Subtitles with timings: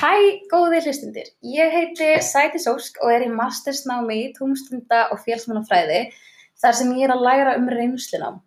[0.00, 1.26] Hæ, góði hlustundir.
[1.44, 5.98] Ég heiti Sæti Sósk og er í mastersnámi í tómstunda og félsmannafræði
[6.62, 8.38] þar sem ég er að læra um reynslunám.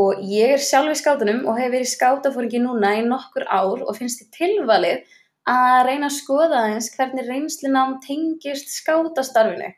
[0.00, 3.84] Og ég er sjálf í skátunum og hef verið í skátafóringi núna í nokkur ár
[3.84, 5.12] og finnst þið tilvalið
[5.58, 9.70] að reyna að skoða aðeins hvernig reynslunám tengist skátastarfinu.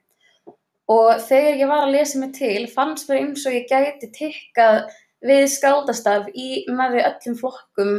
[0.95, 4.85] Og þegar ég var að lesa mig til fannst mér eins og ég gæti tikkað
[5.27, 7.97] við skátastarf í nærri öllum flokkum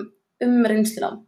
[0.48, 1.26] um reynslunám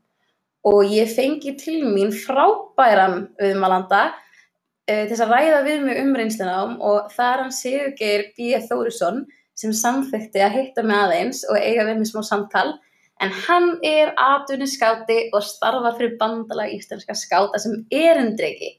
[0.66, 6.80] og ég fengi til mín frábæran viðmælanda uh, til að ræða við mig um reynslunám
[6.80, 8.50] og það er hann Sigurgeir B.
[8.70, 9.26] Þórisson
[9.58, 12.76] sem samþykti að hitta mig aðeins og eiga við mig smá samtal
[13.24, 18.76] en hann er aðunni skáti og starfar fyrir bandala íslenska skáta sem erindreiki.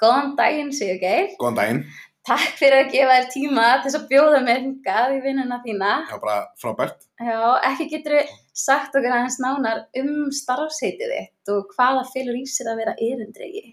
[0.00, 1.34] Góðan daginn Sigurgeir.
[1.40, 1.82] Góðan daginn.
[2.28, 5.92] Takk fyrir að gefa þér tíma til þess að bjóða mér hingað í vinnuna þína.
[6.10, 7.06] Já, bara frábært.
[7.16, 7.38] Já,
[7.70, 12.74] ekki getur við sagt okkur aðeins nánar um starfsheitið þitt og hvaða fylgur í sér
[12.74, 13.64] að vera erindregi?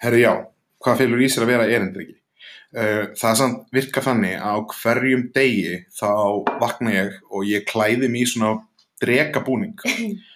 [0.00, 0.32] Herru, já,
[0.80, 2.16] hvað fylgur í sér að vera erindregi?
[2.70, 6.10] Uh, það samt virka þannig að á hverjum degi þá
[6.62, 8.52] vakna ég og ég klæði mér í svona
[9.02, 9.74] dregabúning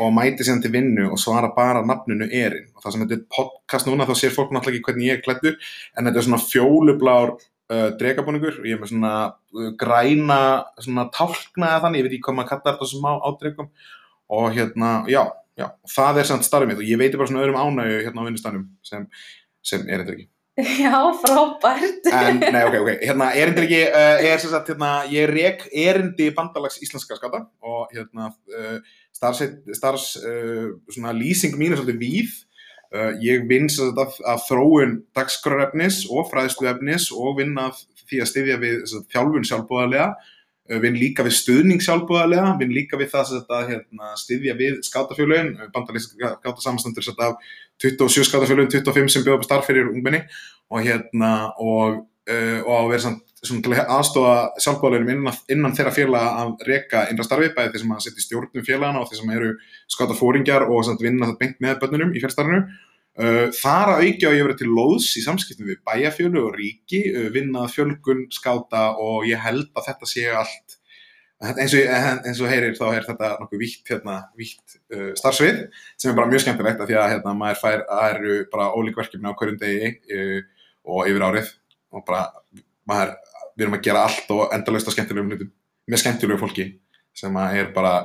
[0.00, 3.22] og mæti síðan til vinnu og svara bara nafninu erinn og það sem þetta er
[3.36, 5.56] podcast núna þá sér fólk náttúrulega ekki hvernig ég er klættur
[5.96, 10.40] en þetta er svona fjólublár uh, dregabúningur og ég er með svona uh, græna
[10.80, 13.70] svona tálknaða þannig, ég veit ekki hvað maður kallar þetta sem á ádregum
[14.30, 15.22] og hérna, já,
[15.58, 18.26] já, það er samt starfið mitt og ég veit bara svona öðrum ánægu hérna á
[18.28, 19.08] vinnustanum sem,
[19.66, 20.28] sem erindriki.
[20.82, 22.08] Já, frábært.
[22.10, 26.80] En, nei, ok, ok, hérna, erindriki uh, er sem sagt, hérna, ég rek erindi bandalags
[26.84, 28.78] íslenska skata og hérna, uh,
[29.16, 29.44] starfs,
[29.76, 32.38] starfs uh, svona lýsing mín er svolítið víð.
[33.22, 37.76] Ég vinn að, að þróun dagskrarefnis og fræðsluefnis og vinn að
[38.10, 38.80] því að styðja við
[39.12, 40.08] þjálfun sjálfbúðarlega,
[40.78, 46.36] vinn líka við stuðning sjálfbúðarlega, vinn líka við það að hérna, styðja við skátafjölun, bandalíska
[46.38, 47.50] skátasamstandur af
[47.82, 50.22] 27 skátafjölun, 25 sem bjóða upp starf fyrir ungmenni
[50.70, 55.74] og, hérna, og, uh, og að vera samt svona til að aðstofa sjálfbáðulegum innan, innan
[55.76, 59.08] þeirra félaga að reyka innra starfi, bæði þeir sem að setja í stjórnum félagana og
[59.08, 59.50] þeir sem eru
[59.90, 62.66] skáta fóringjar og samt vinna þetta bengt með bönnunum í félstarfinu.
[63.20, 67.02] Uh, þar að aukja og ég verið til loðs í samskiptum við bæjafjölu og ríki,
[67.12, 70.76] uh, vinnað fjölgun, skáta og ég held að þetta sé allt,
[71.50, 71.90] eins og,
[72.24, 75.60] eins og heyrir þá er þetta nokkuð vítt, hérna, uh, starfsvið
[76.00, 79.00] sem er bara mjög skemmtilegt að því að hérna, maður fær að eru bara ólík
[79.02, 81.54] verkefni á hverjum degi uh, og yfir árið
[81.92, 82.24] og bara
[82.88, 83.16] maður
[83.52, 85.56] við erum að gera allt og endalust á skemmtilegum hlutum
[85.90, 86.70] með skemmtilegu fólki
[87.12, 87.98] sem er bara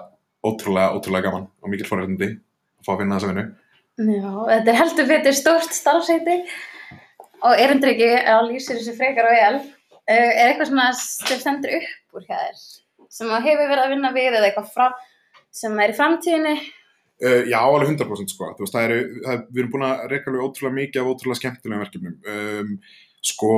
[0.44, 3.54] ótrúlega, ótrúlega gaman og mikil fórhættandi að fá að finna þessa vinnu
[3.96, 6.40] Já, þetta er heldur fyrir stórt starfsæti
[7.46, 9.60] og ekki að lýsir þessi frekar og vel.
[10.06, 12.58] Er eitthvað svona sem stendur upp úr hér
[13.16, 14.90] sem að hefur verið að vinna við eða eitthvað frá,
[15.56, 16.56] sem er í framtíðinni?
[17.24, 20.48] Uh, já, alveg 100% sko, veist, það eru, það, við erum búin að reyka alveg
[20.50, 22.74] ótrúlega mikið af ótrúlega skemmtilegum verkefnum, um,
[23.24, 23.52] sko,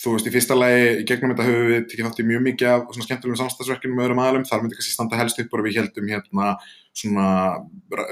[0.00, 2.68] þú veist, í fyrsta lagi, í gegnum þetta höfum við tekið þátt í mjög mikið
[2.72, 5.80] af svona skemmtilegum samstagsverkefnum með öðrum aðlum, þar myndi kannski standa helst upp og við
[5.80, 6.52] heldum hérna
[6.96, 7.26] svona,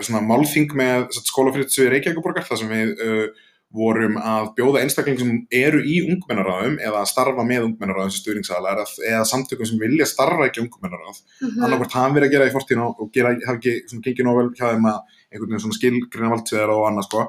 [0.04, 3.47] svona málþing með skólafyrirtsvið Reykjavíkuborgar, þar sem við uh,
[3.78, 9.27] vorum að bjóða einstaklingum sem eru í ungmennaráðum eða starfa með ungmennaráðum sem stuðningsaðalar eða
[9.28, 11.65] samtökum sem vilja starfa ekki ungmennaráð, mm -hmm.
[11.66, 14.66] annarkvært hafa verið að gera í fortíðin og gera, hafa ekki svona gengið nóvel hjá
[14.72, 17.25] þeim að einhvern veginn svona skilgrina valdsveðar og annað sko,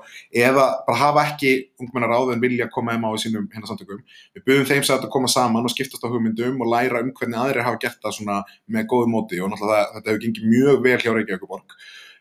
[0.46, 4.02] eða bara hafa ekki ungmennaráð en vilja koma þeim á í sínum hérna samtökum.
[4.36, 7.42] Við buðum þeim sætt að koma saman og skiptast á hugmyndum og læra um hvernig
[7.42, 11.00] aðrir hafa gert það svona með góðu móti og náttúrulega þetta hefur gengið mjög vel
[11.04, 11.80] hjá Reykjavíkuborg.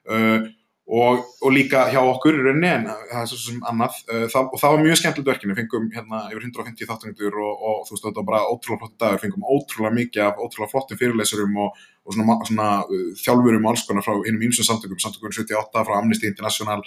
[0.08, 0.48] Uh,
[0.88, 3.98] Og, og líka hjá okkur í rauninni en það er svo sem annað.
[4.08, 7.82] Uh, það, og það var mjög skemmtilegt verkinu, fengum hérna yfir 150 þáttangur og, og
[7.84, 11.60] þú veist þetta var bara ótrúlega flott dagur, fengum ótrúlega mikið af ótrúlega flottum fyrirlesurum
[11.66, 15.84] og, og svona, svona uh, þjálfurum og alls konar frá hinnum ímsum samtökum, samtökum 78
[15.90, 16.86] frá Amnesty International,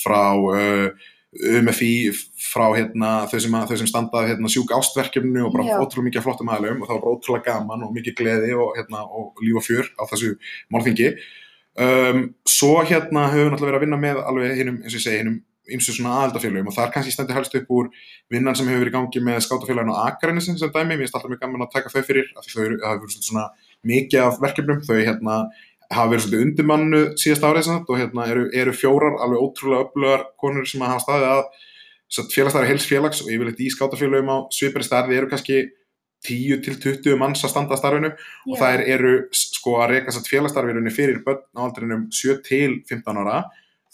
[0.00, 1.92] frá uh, UMFI,
[2.36, 5.76] frá hérna þau sem, sem standaði hérna sjúk ástverkefnu og bara Já.
[5.80, 9.04] ótrúlega mikið flottum aðlum og það var bara ótrúlega gaman og mikið gleði og hérna
[9.08, 10.34] og líf og fjör á þessu
[10.72, 11.08] málfingi
[11.72, 15.04] Um, svo hérna höfum við náttúrulega verið að vinna með alveg hinnum, eins og ég
[15.06, 15.40] segi, hinnum
[15.72, 17.90] ymsu svona aðaldafélagum og það er kannski stendur helst upp úr
[18.32, 21.30] vinnan sem hefur verið í gangi með skátafélaginu á Akarinisin sem dæmi, mér er alltaf
[21.30, 23.44] mjög gaman að taka þau fyrir af því þau hafa verið svona
[23.92, 25.36] mikið af verkefnum, þau hérna
[25.92, 30.68] hafa verið svona undirmannu síðast árið og hérna eru, eru fjórar alveg ótrúlega öflugar konur
[30.68, 35.30] sem hafa staðið að félagstæðar heils félags og yfirleitt í skátafélagum á svipari starfi eru
[35.30, 35.62] kannski
[36.28, 38.20] 10 til 20 manns að standa að starfinu yeah.
[38.50, 42.78] og það er, eru sko að reyka satt félagstarfirunni fyrir börn á aldrinum 7 til
[42.90, 43.42] 15 ára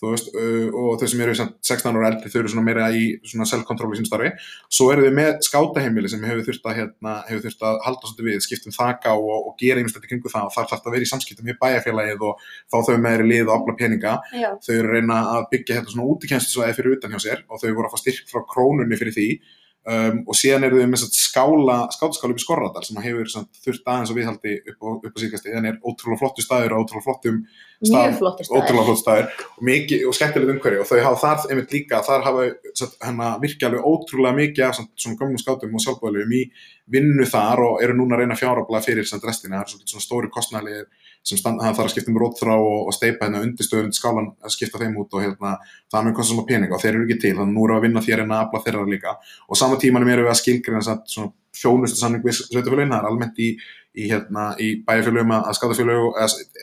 [0.07, 3.47] veist, og þau sem eru samt 16 ára eldri, þau eru svona meira í svona
[3.51, 4.31] self-control í sín starfi,
[4.71, 8.29] svo eru þau með skátaheimili sem hefur þurft að, hérna, hefur þurft að halda svolítið
[8.29, 10.97] við, skiptum þaka og, og gera einhvers þetta kringu það og þar þarf það að
[10.97, 14.51] vera í samskiptum við bæjarfélagið og fá þau með þeirri lið og afla peninga, Já,
[14.67, 17.89] þau eru reyna að byggja hérna svona útikenstisvæði fyrir utan hjá sér og þau voru
[17.89, 19.31] að fá styrk frá krónunni fyrir því
[19.89, 24.13] um, og síðan eru þau með skátaskála upp í Skorradal sem hefur satt, þurft aðeins
[24.13, 27.41] að viðhaldi upp á, á síkasti, en er ótrúlega flottu staður og ótrúlega flottum
[27.79, 28.19] staðir.
[28.51, 29.31] ótrúlega flott staður.
[29.49, 33.31] Og, mikið, og skemmtilegt umhverju og þau hafa þar einmitt líka, þar hafa satt, hana,
[33.43, 36.45] virkja alveg ótrúlega mikið af svona gömum skátum og sjálfbúðalugum í
[36.93, 39.91] vinnu þar og eru núna að reyna að fjárabla fyrir samt restina, það er svona,
[39.93, 40.87] svona stóri kostnælir
[41.27, 44.55] sem stand, það þarf að skipta um rótþrá og, og steipa hérna undirstöðun skálan að
[44.55, 45.57] skipta þeim út og hérna,
[45.91, 47.77] það er mjög kostið svona pening og þeir eru ekki til, þannig að nú eru
[47.77, 49.17] að vinna þér en að afla þeirra líka.
[49.49, 53.09] Og saman tímanum eru við að skilgrina samt svona þjónustu samning við sveitafélagin, það er
[53.09, 53.49] almennt í,
[53.99, 56.19] í, hérna, í bæjarfélögum að skátafélög,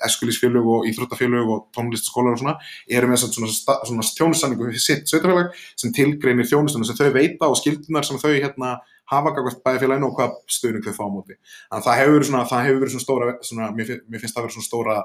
[0.08, 2.56] eskulísfélög og íþróttafélög og tónlistaskólar og svona,
[2.88, 7.50] eru með svona, svona, svona þjónustanningu fyrir sitt sveitafélag sem tilgreinir þjónustunum sem þau veita
[7.50, 8.78] og skildunar sem þau hérna
[9.12, 11.36] hafa gagvart bæjarfélaginu og hvað stuðning þau fá á móti.
[11.70, 14.24] Þannig að það hefur verið svona, það hefur verið svona stóra, svona, mér, fin- mér
[14.24, 14.96] finnst það verið svona stóra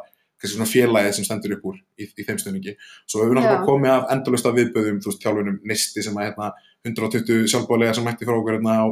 [0.40, 2.72] kannski svona félagið sem stendur upp úr í, í þeim stuðningi.
[3.04, 6.24] Svo hefur við náttúrulega komið af endalust af viðböðum, þú veist, þjálfunum Nisti sem að
[6.30, 6.46] hérna
[6.88, 8.86] 120 sjálfbóðlega sem mætti frá okkur hérna á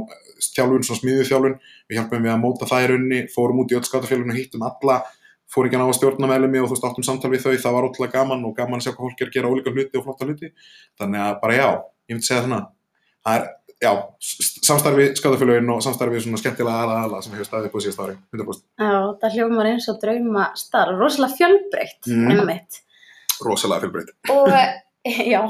[0.53, 1.55] þjálfun, svona smiðju þjálfun.
[1.89, 4.99] Við hjálpum við að móta það í rauninni, fórum út í öll skátafélaginu, hittum alla,
[5.49, 7.77] fór ekki að ná að stjórna meðlemi og þú veist, áttum samtal við þau, það
[7.79, 10.05] var ótrúlega gaman og gaman að sjá hvað fólk er að gera ólíka hluti og
[10.05, 10.51] flotta hluti.
[11.01, 11.69] Þannig að bara já,
[12.13, 12.61] ég myndi segja svona,
[13.25, 13.49] það er,
[13.83, 13.93] já,
[14.67, 18.17] samstarfi skátafélagin og samstarfi svona skemmtilega aðla aðla sem hefur staðið upp á síðast ári,
[18.35, 18.63] 100%.
[18.83, 18.93] Já,
[19.23, 22.31] það hljómar eins og drauma starf, rosalega fjölbreytt, Mm.
[22.35, 22.81] einmitt.
[23.45, 24.15] Rosalega fjölbreytt.
[24.35, 24.49] Og,
[25.35, 25.43] já,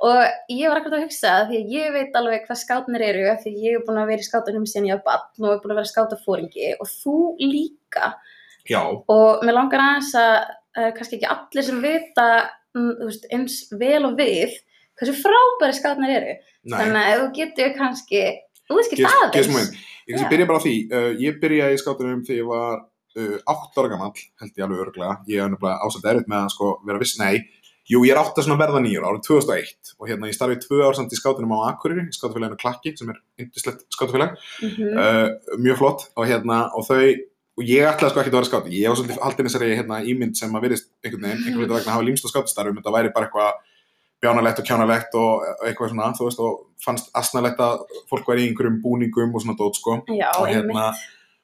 [0.00, 0.18] og
[0.54, 3.52] ég var akkurat að hugsa að því að ég veit alveg hvað skátnir eru, því
[3.66, 5.80] ég er búin að vera í skátunum síðan ég var barn og er búin að
[5.82, 8.14] vera skátafóringi og þú líka.
[8.68, 10.34] Já, Og mér langar aðeins að
[10.76, 12.26] uh, kannski ekki allir sem vita
[12.76, 14.56] mm, þú veist, eins vel og við
[14.98, 16.34] hversu frábæri skátnir eru.
[16.64, 16.78] nei.
[16.78, 18.22] Þannig að þú getur kannski
[18.70, 19.34] útskipt Ges- aðeins.
[19.38, 19.70] gesum einn.
[20.08, 22.74] Ég kannski byrja bara því, uh, ég byrjaði í skátunum þegar ég var
[23.18, 26.52] uh, 8 ára gammal, held ég alveg örglega, ég hef nefnilega ásett erfitt með að
[26.54, 27.38] sko vera viss, nei,
[27.88, 30.82] jú ég er átt að svona verða nýjur árið 2001 og hérna ég starfið tvö
[30.84, 34.98] ár samt í skátunum á Akureyri, í skátafélaginu Klakki sem er yndislegt skátafélag, Mhm.
[34.98, 37.00] uh, mjög flott og hérna og þau,
[37.58, 40.36] og ég ætlaði sko ekki að vera skáti, ég var svolítið haldin þessari hérna ímynd
[40.36, 43.26] sem að virðist einhvern veginn, einhvern veginn að hafa límst á skátastarfum, þetta væri bara
[43.26, 43.52] eitthvað
[44.22, 48.50] bjánalegt og kjánalegt og eitthvað svona, þú veist, og fannst asnalegt að fólk væri í
[48.50, 50.00] einhverjum búningum og svona dót, sko.
[50.10, 50.90] Já, og hérna,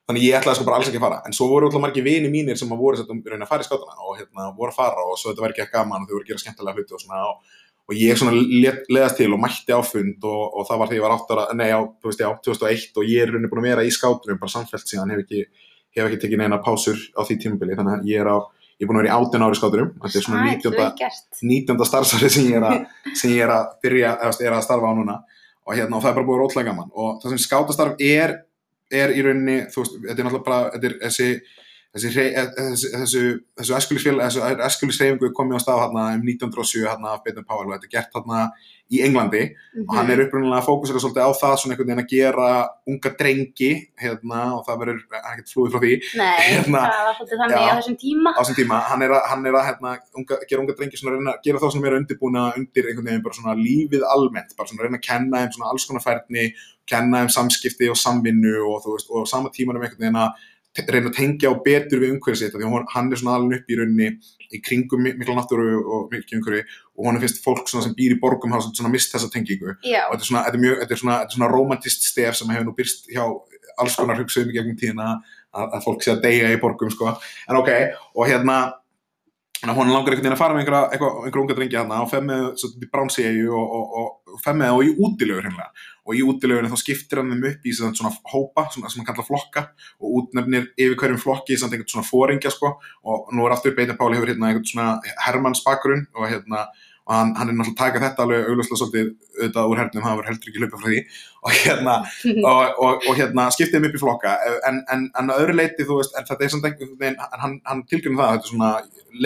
[0.08, 1.20] þannig ég ætlaði sko bara alls ekki að fara.
[1.28, 3.68] En svo voru alltaf margir vini mínir sem að voru að reyna að fara í
[3.68, 6.16] skátana og hérna voru að fara og svo þetta var ekki að gaman og þau
[6.16, 7.36] voru að gera skemmtilega hluti og svona og,
[7.84, 8.34] og ég svona
[8.96, 11.46] leðast til og mætti á fund og, og það var þegar ég var 8 ára,
[11.56, 14.40] nei á, þú veist, já, 2001 og ég er rauninni búin að vera í skátunum
[14.42, 15.40] bara samfellt síðan, hef ekki,
[15.96, 16.20] hef ekki
[18.74, 20.74] ég er búin að vera í 18 ári skátunum, þetta er svona Sæll, 19.
[20.74, 21.40] vel gert.
[21.40, 21.86] 19.
[21.90, 22.78] starfsárið sem ég er að,
[23.14, 25.18] sem ég er að byrja, eða er að starfa á núna
[25.64, 28.34] og hérna, og það er bara búið rótlega gaman og það sem skátastarf er,
[28.92, 31.28] er í rauninni, þú veist, þetta er náttúrulega bara, þetta er þessi,
[31.94, 32.46] eh,
[32.98, 33.24] þessu,
[33.58, 37.76] þessu æskulisfél, þessu æskulisreifingu komið á stað hérna um 1907 hérna af Beitum Powell og
[37.76, 38.40] þetta er gert hérna
[38.92, 39.42] í Englandi
[39.80, 42.48] og hann er upprunalega fókusera svolítið á það svona einhvern veginn að gera
[42.90, 43.70] unga drengi
[44.00, 47.64] hérna og það verður ekkert flúið frá því Nei, Hérna, það var svolítið þannig já.
[47.64, 48.34] á þessum tíma.
[48.34, 51.14] á þessum tíma, hann er að, hann er að hérna, unga, gera unga drengi svona
[51.14, 54.70] að reyna, gera þá svona meira undirbúna undir einhvern veginn bara svona lífið almennt, bara
[54.70, 56.48] svona reyna að kenna þeim svona alls konar færni,
[56.90, 61.10] kenna þeim samskipti og samvinnu og veist, og sama tíma um einhvern veginn að reyna
[61.10, 64.08] að tengja á betur við umhverfið sitt, því hann er svona alveg upp í rauninni
[64.54, 66.64] í kringum mi- mikla náttúru og mikil umhverfi
[66.98, 70.14] og hann finnst fólk sem býr í borgum hafa svona mist þessa tengingu Já, og
[70.16, 72.48] þetta er svona, þetta er mjög, þetta er svona, þetta er svona romantist stef sem
[72.50, 73.24] hefur nú byrst hjá
[73.78, 75.06] alls konar hugsaðum í gegnum tíðina
[75.54, 77.14] að, að fólk sé að deyja í borgum sko.
[77.48, 77.70] en ok,
[78.14, 78.58] og hérna
[79.62, 82.88] hún langar einhvern veginn að fara með einhverja, unga drengi hérna og fer með í
[82.92, 85.60] Brownseyju og, og, og fer með og í útilögur.
[86.04, 89.28] Og í útilögunni þá skiptir hann þeim upp í svona, hópa, svona, sem hann kallar
[89.28, 89.62] flokka
[90.00, 92.74] og útnefnir yfir hverjum flokki einhvern svona fóringja sko
[93.08, 96.66] og nú er aftur Beitar Páli hefur hérna einhvern svona Hermanns bakgrunn og hérna
[97.04, 100.28] og hann, hann er náttúrulega taka þetta alveg augljóslega svolítið auðvitað úr hernum, það var
[100.30, 101.00] heldur ekki hlaupa frá því.
[101.44, 101.96] Og hérna,
[102.50, 104.32] og, og, og hérna skiptið þeim upp í flokka.
[104.70, 107.58] En, en, en að öðru leiti þú veist, en þetta er samt einhvern veginn hann,
[107.68, 108.72] hann tilgjörnum það, þetta er svona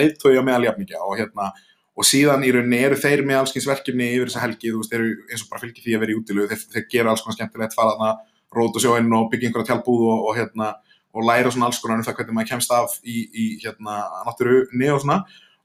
[0.01, 1.53] leiðtói á meðal jafningja og hérna
[1.99, 4.93] og síðan í rauninni eru þeir með alls kyns verkefni yfir þessa helgi, þú veist,
[4.95, 7.35] eru eins og bara fylgir því að vera í útilegu, þeir, þeir gera alls konar
[7.35, 8.11] skemmtilegt fara þarna,
[8.55, 10.69] róta sjóinn og byggja einhverja tjálbúð og, og hérna
[11.11, 13.97] og læra svona alls konar um það hvernig maður kemst af í, í hérna
[14.29, 15.19] náttúrunni og svona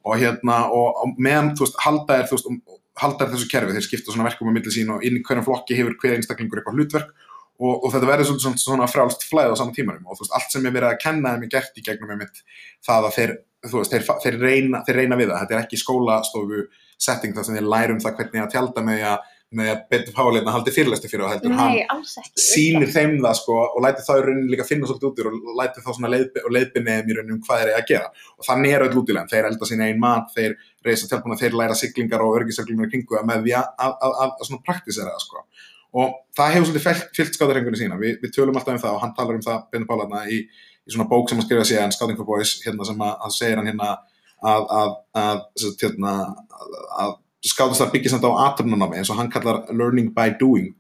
[0.04, 3.50] og hérna og, og meðan, þú veist, halda er þú veist, um, halda er þessu
[3.50, 6.18] kerfi, þeir skipta svona verkum á milli sín og inn í hverjum flokki hefur hver
[6.18, 7.14] einstaklingur eitthvað hlutverk.
[7.54, 10.06] Og, og þetta verður svona, svona, frjálst flæð á saman tímanum.
[10.11, 12.40] Og þú veist, allt sem er verið að kenna þeim er gert í gegnum einmitt
[12.84, 13.34] það að þeir,
[13.68, 16.64] þú veist, þeir, þeir, reyna, þeir reyna við það, þetta er ekki skólastofu
[17.04, 20.52] setting þar sem þeir lærum það hvernig að tjálta með að, með að betur páleina
[20.54, 22.42] haldi fyrirlæsti fyrir það heldur, hann Nei, ekki.
[22.44, 25.34] sýnir þeim það sko og læti þá í rauninni líka finna svolítið út úr og
[25.61, 28.08] læti þá svona leiðbinniðum í rauninni um hvað þeir eru að gera.
[28.38, 31.76] Og þannig er öll útilegum, þeir elda sín einn mat þeir reysa tilbúna, þeir læra
[31.78, 35.14] siglingar og örgisreglingar í kringu það með því að, að, að, að, að svona praktisera
[35.14, 35.44] það sko.
[35.94, 37.96] Og það hefur svolítið fyllt, skátarhengunni sína.
[38.00, 40.90] Vi, við tölum alltaf um það og hann talar um það Benny Pálarna í, í
[40.90, 42.82] svona bók sem hann skrifa síðan Scouting for Boys, hérna
[47.44, 50.74] skátastar byggja samt á atrunarnámi eins og hann kallar learning by doing.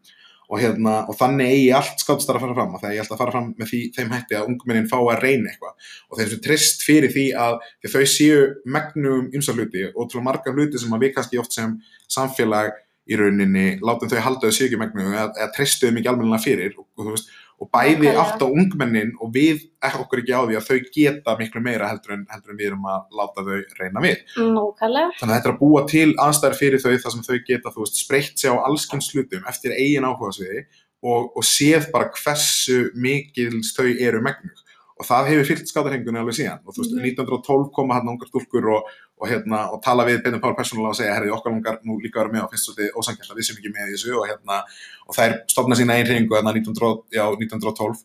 [0.44, 3.20] Og, hérna, og þannig eigi allt skátastar að fara fram og þegar ég ætla að
[3.22, 5.88] fara fram með því, þeim hætti að ungmennin fá að reyna eitthvað.
[6.10, 8.42] Og þeim sem trist fyrir því að því þau séu
[8.76, 11.72] megnum ymsa hluti og til marga hluti sem að við kannski oft sem
[12.12, 12.76] samfélag
[13.08, 16.44] í rauninni látum þau halda þau séu ekki megnum eða, eða tristu þau mikið almennilega
[16.44, 16.76] fyrir.
[16.76, 17.32] Og, þú veist,
[17.62, 18.22] og bæði Nákvæmlega.
[18.24, 21.88] átt á ungmennin og við ekki okkur ekki á því að þau geta miklu meira
[21.92, 25.12] heldur en, heldur en við erum að láta þau reyna við Nákvæmlega.
[25.20, 27.84] þannig að þetta er að búa til aðstæður fyrir þau þar sem þau geta, þú
[27.84, 30.64] veist, spreytt sig á allskins hlutum eftir eigin áhugasviði
[31.04, 34.63] og, og séð bara hversu mikils þau eru megnug
[35.04, 36.62] og það hefur fyllt skátarhengunni alveg síðan.
[36.64, 37.04] Og þú veist, Mhm.
[37.10, 38.88] 1912 koma hann ungar stúlkur og,
[39.20, 42.18] og, hérna, og tala við Benny Paul persónulega og segja, herri, okkar langar nú líka
[42.18, 44.16] að vera með og finnst svolítið ósangjöld að við sem ekki með þessu.
[44.16, 44.62] Og, hérna,
[45.06, 48.02] og þær stofna sína einn hringu hérna 1912, já, 1912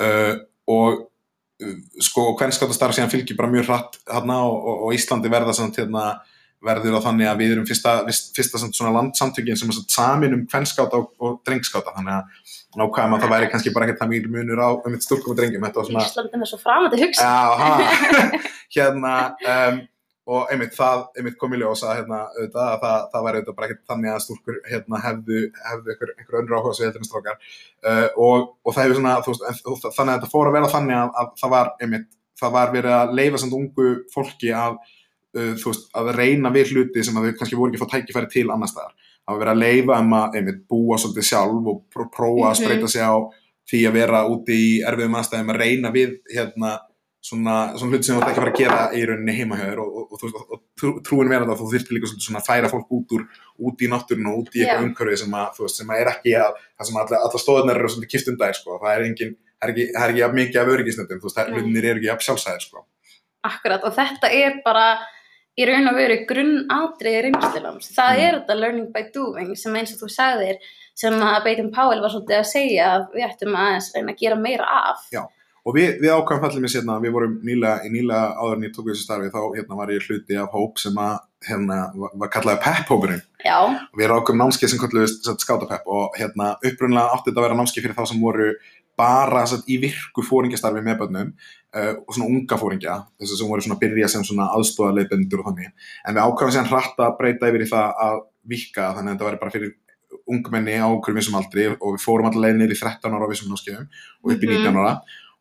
[0.00, 0.34] uh,
[0.68, 1.06] og
[1.62, 5.54] uh, sko, hvern skátastarf síðan fylgir bara mjög hratt hérna og, og, og Íslandi verða
[5.54, 6.08] samt hérna
[6.64, 7.92] verður á þannig að við erum fyrsta,
[8.34, 13.32] fyrsta, landsamtökin sem er samin um kvennskáta og, og drengskáta þannig að nákvæm að það
[13.32, 15.64] væri kannski bara ekkert það mjög munur á um eitt stúlkum og drengjum.
[15.64, 17.28] Þetta var svona Íslandin er svo framandi hugsa.
[17.28, 17.70] Já, ha,
[18.76, 19.14] hérna
[19.54, 19.80] um,
[20.28, 23.58] og einmitt það einmitt kom í ljós að hérna, auðvitað, að það, það væri auðvitað
[23.58, 27.40] bara ekkert þannig að stúlkur hérna, hefðu, hefðu einhver, önnur áhuga svo heldur en strákar.
[27.80, 31.16] Uh, og, og það hefur svona, veist, þannig að þetta fór að vera þannig að,
[31.22, 34.76] að það var einmitt, það var verið að leifa samt ungu fólki að,
[35.36, 38.30] uh, veist, að reyna við hluti sem að þau kannski voru ekki að fá tækifæri
[38.32, 38.94] til annars staðar.
[39.28, 42.54] Það var verið að leifa um að einmitt búa svolítið sjálf og pró prófa að
[42.54, 42.60] Mhm.
[42.64, 43.14] spreita sig á
[43.68, 46.78] því að vera úti í erfiðum aðstæðum að reyna við hérna
[47.20, 49.64] svona, svona hluti sem þú ert ekki að fara að gera í rauninni heima hjá
[49.68, 52.46] þér og, og, og, og, og trú- trúin verða að þú þyrftir líka svona að
[52.48, 53.24] færa fólk út úr
[53.68, 54.86] út í náttúrun og út í eitthvað Já.
[54.86, 57.76] umhverfi sem að, þú veist, sem að er ekki að það sem allar, allar stóðunar
[57.82, 58.78] eru svolítið kiftundær sko.
[58.80, 61.84] það er engin, það er ekki, ekki jafn mikið af öryggisnöndum, þú veist, er hlutinir
[61.90, 62.84] eru ekki jafn sjálfsæðir sko.
[63.44, 64.86] Akkurat, og þetta er bara
[65.58, 67.90] í raun og veru grunnatriði reynslunáms.
[67.96, 68.26] Það Mm.
[68.28, 70.56] er þetta learning by doing sem eins og þú sagðir
[70.94, 74.36] sem að Beitin Powell var svolítið að segja að við ættum aðeins reyna að gera
[74.36, 75.08] meira af.
[75.12, 75.24] Já.
[75.68, 78.70] og við, við ákvæmum fallið með sérna við vorum nýlega, í nýlega áður en ég
[78.72, 82.28] tók þessu starfi þá hérna var ég hluti af hóp sem að hérna var, var
[82.32, 87.28] kallaði PEP-hópurinn Já, og við erum ákveðum námskeið sem kalluðist skátapepp og hérna upprunlega átti
[87.28, 88.48] þetta að vera námskeið fyrir þá sem voru
[88.98, 93.52] bara satt, í virku fóringjastarfi með bönnum uh, og svona unga fóringja þess að sem
[93.52, 95.70] voru svona að byrja sem svona aðstofaleibendur og þannig
[96.04, 99.28] en við ákveðum sér hratt að breyta yfir í það að vika þannig að þetta
[99.30, 99.76] væri bara fyrir
[100.28, 103.32] ungmenni á okkur vissum aldri og við fórum allar leið niður í 13 ára á
[103.32, 104.60] vissum námskeiðum og upp í Mhm.
[104.66, 104.92] 19 ára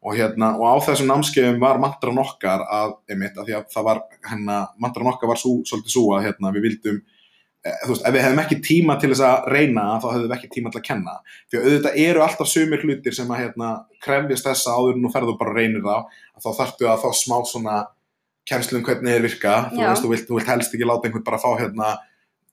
[0.07, 3.87] og, hérna, og á þessum námskeiðum var mantran okkar að, einmitt, að því að það
[3.89, 7.16] var hérna, mantran okkar var svo, svolítið svo að hérna, við vildum eh,
[7.65, 10.49] þú veist, ef við hefðum ekki tíma til þess að reyna þá hefðum við ekki
[10.53, 13.69] tíma til að kenna því að auðvitað eru alltaf sumir hlutir sem að hérna,
[14.03, 17.09] krefjast þessa áður en nú ferðu bara og reynir þá að þá þarftu að fá
[17.17, 17.77] smá svona
[18.47, 19.89] kemslu um hvernig þeir virka þú Já.
[19.89, 21.89] veist, þú vilt, þú vilt helst ekki láta einhvern bara fá hérna,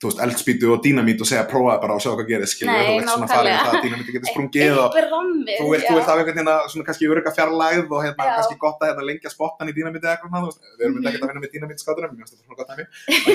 [0.04, 2.94] þú veist, eldspýtu og dínamít og segja prófaði bara og sjá hvað gerist skilur, þú
[2.98, 3.62] vilt svona nákvæmlega.
[3.64, 5.56] það að dínamíti getur sprungið og einhver rammi.
[5.56, 8.32] þú vilt, þú vilt hafa einhvern veginn að svona kannski örga fjarlægð og hérna Já.
[8.38, 11.08] kannski gott að hérna lengja spottan í dínamíti eða eitthvað, þú veist, við erum mm
[11.08, 12.78] ekkert að vinna með dínamít skátunum, mér finnst þetta svona gott að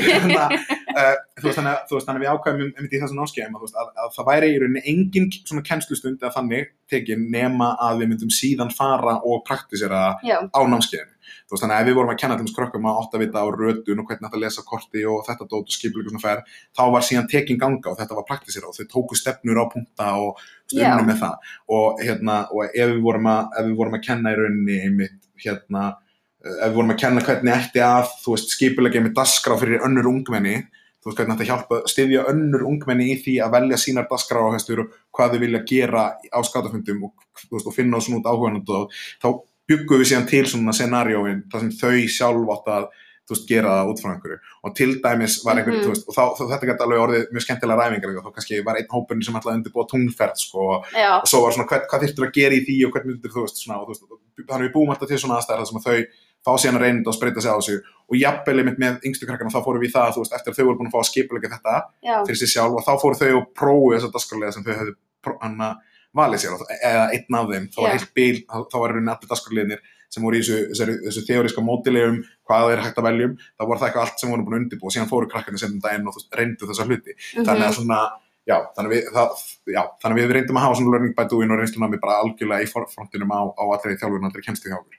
[0.05, 0.45] hérna,
[1.39, 3.63] þú veist þannig að þú veist þannig að við ákvæmum einmitt í þessum námskeiðum að,
[3.65, 8.03] veist, að, að það væri í rauninni engin svona kennslustund eða þannig tekin nema að
[8.03, 12.13] við myndum síðan fara og praktisera á námskeiðinu þú veist þannig að ef við vorum
[12.13, 14.65] að kenna til þess krökkum að átt að vita á rötun og hvernig þetta lesa
[14.67, 16.43] korti og þetta dót og skipuleikur svona fer
[16.77, 20.11] þá var síðan tekin ganga og þetta var praktisera og þau tóku stefnur á punta
[20.19, 21.49] og stundum með það.
[21.69, 25.19] Og, hérna, og ef, við vorum að, ef við vorum að kenna í rauninni einmitt
[25.39, 25.85] hérna
[26.39, 30.07] ef við vorum að kenna hvernig ætti að þú veist skipuleika með dasgrá fyrir önnur
[30.07, 30.61] ungmenni
[30.99, 34.55] þú veist hvernig að hjálpa styðja önnur ungmenni í því að velja sínar dasgrá og
[35.15, 37.13] hvað þau vilja gera á skátafundum og,
[37.55, 39.27] og finna á svona út áhugan og þá
[39.69, 42.89] byggum við síðan til svona scenarióin þar sem þau sjálf átt að
[43.29, 44.37] veist, gera það út frá einhverju.
[44.65, 45.83] Og til dæmis var einhver, Mhm.
[45.85, 48.75] þú veist, og þá, þá þetta gæti alveg orðið mjög skemmtilega ræfingar þá kannski var
[48.79, 50.63] einn hópurinn sem ætlaði að undirbúa tungferð sko,
[51.21, 53.43] og svo var svona hvað, hvað þyrftur að gera í því og hvernig myndir þú
[53.45, 54.01] veist, svona, og, veist
[54.49, 55.99] þannig við búum alltaf til svona aðstæðar sem að þau
[56.39, 57.75] fá síðan að reyna þetta og spreita sig á þessu
[58.09, 60.65] og jafnvel einmitt með yngstu krakkana þá fórum við í það veist, eftir að þau
[60.69, 63.31] voru búin að fá að skipulega þetta já, fyrir sig sjálf og þá fóru þau
[63.37, 65.69] og prófu þessa daskarlega sem þau hana,
[66.15, 67.95] valið sér, og- eða einn af þeim, þá var Já.
[67.97, 71.61] heilt bíl, þá var í rauninni allir dagskarliðinir sem voru í þessu, þessu, þessu þeoríska
[71.61, 74.55] mótili um hvað er hægt að veljum, þá voru það eitthvað allt sem voru búin
[74.57, 77.13] að undirbúa, síðan fóru krakkarnir sem daginn og reyndu þessa hluti,
[77.45, 77.99] þannig að svona
[78.49, 81.59] já, þannig við, það, já, þannig við reyndum að hafa svona learning by doing og
[81.61, 84.97] reynslunami bara algjörlega í forfrontinum á, á allri þjálfurinn, allri kemstu hjá okkur.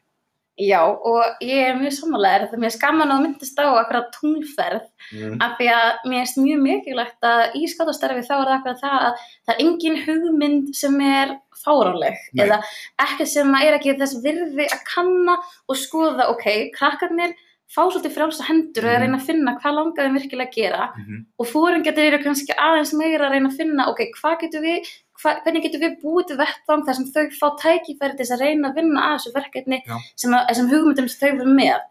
[0.61, 4.89] Já, og ég er mjög samanlega þetta er mjög skaman að myndist á akkurat tunglferð
[5.11, 5.39] Mm.
[5.43, 8.99] af því að mér finnst mjög mikilvægt að í skátastarfi þá er það akkurat það
[9.07, 11.33] að það er engin hugmynd sem er
[11.65, 12.45] fáránleg Nei.
[12.45, 12.59] eða
[13.07, 17.35] ekki sem er ekki þess virði að kanna og skoða, ok, krakkarnir
[17.71, 20.87] fá svolítið frjálsa hendur og að reyna að finna hvað langar þeim virkilega að gera
[20.99, 24.91] Mm og fóringatir eru kannski aðeins meira að reyna að finna, ok, hvað getur við
[25.23, 28.71] hvernig getum við búið til vettvang þar sem þau fá tækifæri til þess að reyna
[28.71, 31.89] að vinna að þessu verkefni sem, að, sem hugmyndum sem þau eru með.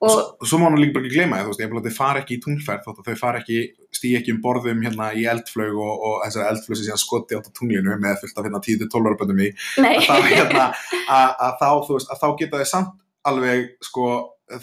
[0.00, 2.20] Og Svo, svo má hann líka bara ekki gleyma veist, ég vil að þau fara
[2.22, 3.58] ekki í tunglferð þótt að þau fara ekki,
[3.92, 7.50] stýja ekki um borðum hérna í eldflög og, og þessari eldflög sem síðan skoti átt
[7.52, 9.50] á tunglinu með fullt af hérna 10-12 ára bönnum í.
[9.76, 10.64] Að þá, hérna,
[11.04, 12.96] að, að þá, þú veist, að þá geta þau samt
[13.28, 14.06] alveg, sko,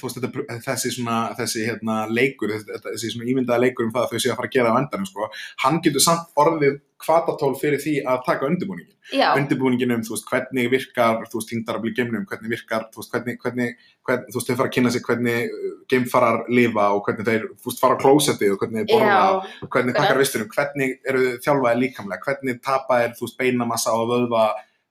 [0.02, 2.54] veist, þetta, þessi svona, þessi hérna leikur,
[2.88, 5.32] þessi, ímyndaða leikur um það að þau séu að fara að gera á endanum, sko,
[5.64, 8.96] hann getur samt orðið kvatatól fyrir því að taka undirbúningin.
[9.38, 13.76] Undirbúningin um, veist, hvernig virkar, þingdarafli geimnum, hvernig virkar, þú veist, hvernig, hvernig,
[14.08, 17.46] hvernig, þú veist, þau fara að kynna sig hvernig uh, geimfarar lifa og hvernig þeir,
[17.62, 21.84] þú veist, fara á klósetti og hvernig þeir borða hvernig takkar vistunum, hvernig eru þjálfaði
[21.84, 24.48] líkamlega, hvernig tapa er, þú veist, beinamassa og vöðva,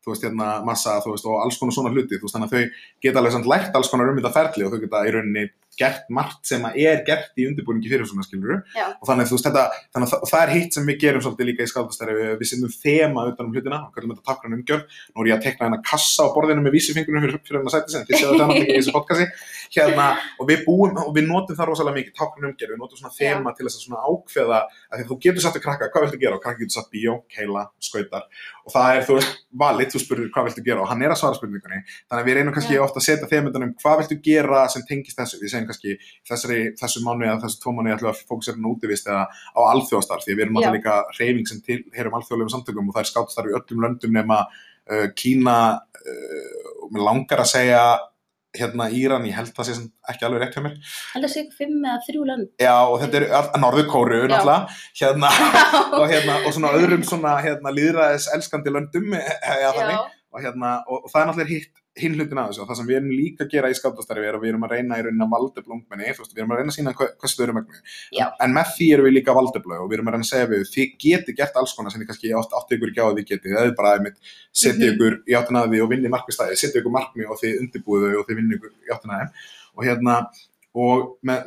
[0.06, 2.56] þú veist, hérna, massa, þú veist, og alls konar svona hluti, þú veist, þannig að
[2.56, 5.48] þau geta alveg samt lært alls konar um þetta ferli og þau geta í rauninni
[5.76, 9.48] gert margt sem að er gert í undirbúningi fyrir svona skiluru og þannig, þú veist,
[9.48, 12.50] þetta, þannig að það, er hitt sem við gerum svolítið líka í skaldastæri, við, við
[12.52, 15.80] sindum þema utan um hlutina, kallum þetta takkran umgjörð, nú er ég að tekna hérna
[15.84, 18.96] kassa á borðinu með vísifingurinn fyrir, fyrir hérna sæti sem þið séu náttúrulega í þessu
[18.96, 19.28] podcasti,
[19.76, 20.08] hérna,
[20.40, 23.52] og við búum, og við notum það rosalega mikið, takkran umgjörð, við notum svona þema
[23.52, 26.22] til þess að svona ákveða að því að þú getur satt að krakka, hvað viltu
[26.22, 26.38] gera?
[26.38, 28.28] Og krakki getur satt bíó, keila, skautar
[28.66, 31.20] og það er, þú veist, valið, þú spurður hvað viltu gera og hann er að
[31.20, 31.78] svara spurningunni.
[32.11, 35.38] Þannig að við reynum kannski ofta að setja þeimundunum hvað viltu gera sem tengist þessu.
[35.42, 35.94] Við segjum kannski
[36.26, 40.26] þessari, þessu mánu eða þessu mánu ætlum við að fókusera á útivist eða á alþjóðastarf
[40.26, 43.52] því við erum alltaf líka reyfing sem til heyrum alþjóðlegum samtökum og það er skátstarf
[43.52, 47.87] í öllum löndum nema uh, Kína uh, langar að segja
[48.58, 49.76] hérna Íran, ég held það sé
[50.12, 50.76] ekki alveg rétt hjá mér.
[51.14, 52.49] Heldur sig fimm eða þrjú lönd.
[52.62, 54.28] Já, og þetta er all- Norður Kóru Já.
[54.32, 55.32] náttúrulega, hérna
[56.00, 59.12] og, hérna, og svona öðrum svona hérna, líðræðis elskandi löndum
[59.62, 59.99] ja, þannig,
[60.32, 62.89] og, hérna, og, og það er náttúrulega hitt hinn hlutin að þessu og það sem
[62.91, 65.25] við erum líka að gera í skátastarfi er að við erum að reyna í rauninni
[65.26, 67.80] að þú veist, við erum að reyna að sína hva, hversu þau eru megnu,
[68.17, 68.26] Já.
[68.45, 70.50] en með því erum við líka að valdefla og við erum að reyna að segja
[70.50, 73.17] við þið geti gert alls konar sem þið kannski átt, átti ykkur ekki á að
[73.21, 74.19] þið geti, það er bara einmitt
[74.52, 74.93] setja Mhm.
[74.93, 78.21] ykkur í áttina að því og vinni markvistæði, setja ykkur markmi og þið undirbúðu þau
[78.21, 79.30] og þið vinni ykkur í áttina að þeim
[79.76, 80.15] og hérna
[80.76, 80.99] og,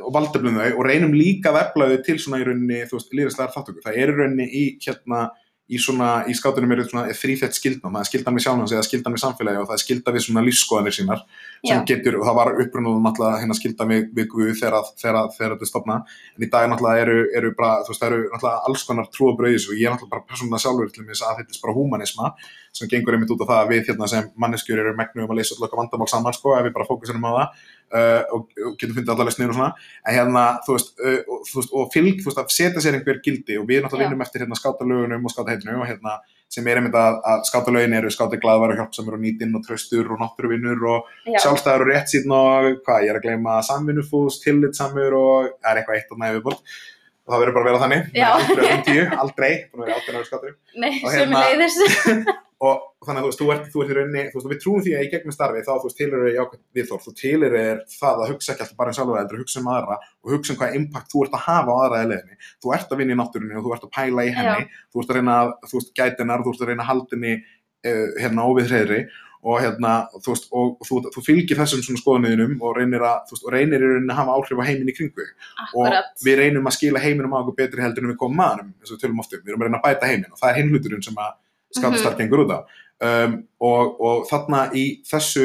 [0.02, 1.54] og valdeflum þau og reynum líka
[5.14, 5.30] að
[5.69, 9.21] í er í skátunum eru þrýfett skildnám, það er skildan við sjálfans eða skildan við
[9.23, 11.21] samfélagi og það er skildan við svona lífskoðanir sínar
[11.60, 11.84] sem Já.
[11.91, 14.89] getur, og það var upprunnuðum náttúrulega hérna skildan við, við Guð þegar,
[15.38, 18.69] þetta er stopnað, en í dag náttúrulega eru, eru bara, þú veist, það eru náttúrulega
[18.69, 21.77] alls konar trúabröðis og ég er náttúrulega bara persónulega sjálfur til þess að þetta bara
[21.77, 22.34] húmanisma
[22.73, 25.41] sem gengur einmitt út á það að við hérna sem manneskjur eru megnu um að
[25.41, 28.97] leysa alltaf vandamál saman sko, ef við bara fókusirum á það uh, og, og getum
[28.97, 29.69] fundið allar lausnir og svona.
[30.06, 32.99] En hérna, þú veist, uh, og, þú veist, og fylg, þú veist, að setja sér
[32.99, 33.60] einhver gildi.
[33.62, 37.19] Og við náttúrulega vinnum eftir hérna skátalögunum og skátaheitinu og hérna sem er einmitt að,
[37.30, 41.38] að skátalögin eru skáti glæðvar og hjálpsamur og nýtinn og traustur og náttúruvinnur og já,
[41.43, 45.99] sjálfstæður og rétt síðan og hvað, ég er að gleyma samvinnufús, tillitsamur og er eitthvað
[45.99, 48.06] eitt og næfið bort og það verður bara að vera þannig.
[48.15, 50.89] Með einhverju um tíu, aldrei, búin að vera áttunar skátur nei,
[52.60, 54.82] og þannig að þú veist, þú ert, þú ert í rauninni þú veist, við trúum
[54.84, 57.80] því að í gegnum starfi þá þú veist, tilur er jákvæmt viðþór, þú tilur er
[57.93, 60.60] það að hugsa ekki alltaf bara um sjálfa heldur, hugsa um aðra og hugsa um
[60.60, 63.19] hvað impact þú ert að hafa á aðra í leðinni, þú ert að vinna í
[63.22, 66.43] náttúrunni og þú ert að pæla í henni, þú ert að reyna þú veist, gætinar,
[66.43, 69.02] þú ert að reyna að haldinni uh, hérna óvið hreðri
[69.39, 73.36] og hérna, þú veist, og þú, þú fylgir þessum svona skoðunniðinum og reynir að, þú
[73.36, 75.30] veist, og reynir í rauninni að hafa áhrif á heiminn í kringu þig.
[75.69, 76.10] Og akkurat.
[76.26, 78.98] við reynum að skila heiminum á okkur betri heldur en við komum maðurum, eins og
[78.98, 80.74] við tölum oft um, við erum að reyna að bæta heiminn og það er hinn
[80.74, 81.38] hluturinn sem að
[81.77, 82.19] skátastarf Mhm.
[82.45, 82.60] út á.
[82.99, 85.43] Um, og, og þarna í þessu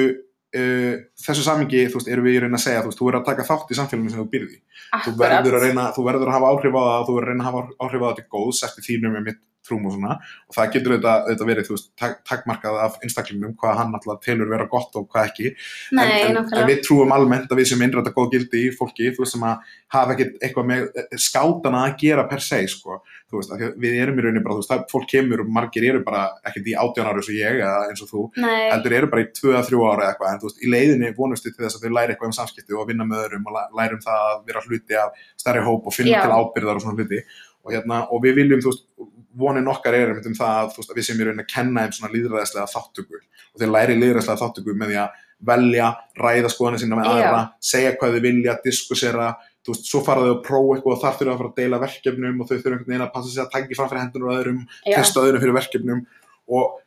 [0.55, 3.21] uh, þessu samingi, þú veist, erum við í raun að segja þú veist, þú verður
[3.21, 4.59] að taka þátt í samfélaginu sem þú byrði
[5.05, 7.45] þú verður að reyna, þú verður að hafa áhrif á það þú verður að reyna
[7.45, 10.19] að hafa áhrif á það til góðs eftir þínum með mitt trúm og svona.
[10.51, 14.69] Og það getur þetta verið, veist, tak, takmarkað af einstaklingnum, hvað hann alltaf telur vera
[14.71, 15.55] gott og hvað ekki.
[15.97, 19.11] Nei, en, en, en við trúum almennt að við sem innræta góð gildi í fólki,
[19.17, 23.01] þú veist, sem að hafa ekkert eitthvað með eh, skátana að gera per se, sko,
[23.31, 25.87] þú veist, að við erum í rauninni bara, þú veist, það, fólk kemur og margir
[25.91, 29.11] eru bara ekkert í átján ára eins og ég eða eins og þú, heldur eru
[29.13, 31.87] bara í 2-3 ára eða eitthvað, en þú veist, í leiðinni vonustu til þess að
[31.87, 34.45] þau læri eitthvað um samskipti og vinna með öðrum og læ- læra um það að
[34.51, 36.23] vera hluti af stærri hóp og finna Já.
[36.27, 37.23] til ábyrðar og svona hluti.
[37.65, 38.85] Og hérna, og við viljum, þú veist,
[39.39, 42.13] vonin okkar er um það að, veist, að við sem erum að kenna þeim svona
[42.15, 47.11] líðræðislega þáttöku og þeir læri líðræðislega þáttöku með því að velja, ræða skoðanir sína með
[47.11, 49.33] aðra, segja hvað þau vilja, diskussera,
[49.65, 51.81] þú veist, svo fara þau að prófa eitthvað og þar þurfa að fara að deila
[51.83, 54.39] verkefnum og þau þurfa einhvern veginn að passa sig að tækja fram fyrir hendunar og
[54.39, 56.03] öðrum, Já, testa öðrum fyrir verkefnum.
[56.55, 56.79] Og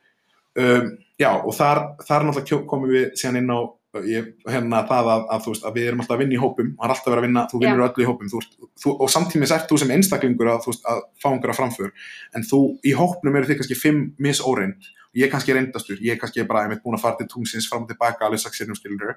[0.64, 3.58] um, já, og þar, þar náttúrulega komum við síðan inn á
[4.04, 6.82] ég, hérna það að, að, veist, að við erum alltaf að vinna í hópum og
[6.82, 9.10] það er alltaf verið að vinna, þú vinnur öllu í hópum þú, ert- þú, og
[9.14, 11.90] samtímis ert þú sem einstaklingur að, þú veist, að fá einhverja framför
[12.36, 16.18] en þú í hópnum eru þið kannski fimm misóreind og ég kannski er reyndastur, ég
[16.20, 18.76] kannski er bara einmitt búin að fara til tungsins fram og tilbaka alveg sex sinnum
[18.76, 19.14] skilur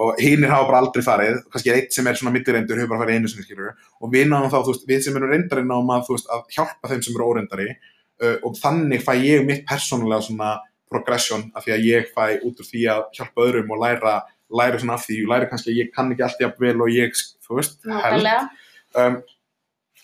[0.00, 3.02] og hinnir hafa bara aldrei farið kannski er eitt sem er svona mittirreyndur hefur bara
[3.04, 6.08] farið einu sinni skilur og við náðum þá, veist, við sem eru reyndari náðum að,
[6.32, 10.54] að hjálpa þeim sem eru óreyndari uh, og þannig fæ ég mitt persónulega svona
[10.90, 14.16] progression af því að ég fæ út úr því að hjálpa öðrum og læra,
[14.60, 16.92] læra svona af því og læra kannski að ég kann ekki allt jafn vel og
[16.94, 18.30] ég, þú veist, held.
[18.96, 19.18] Um,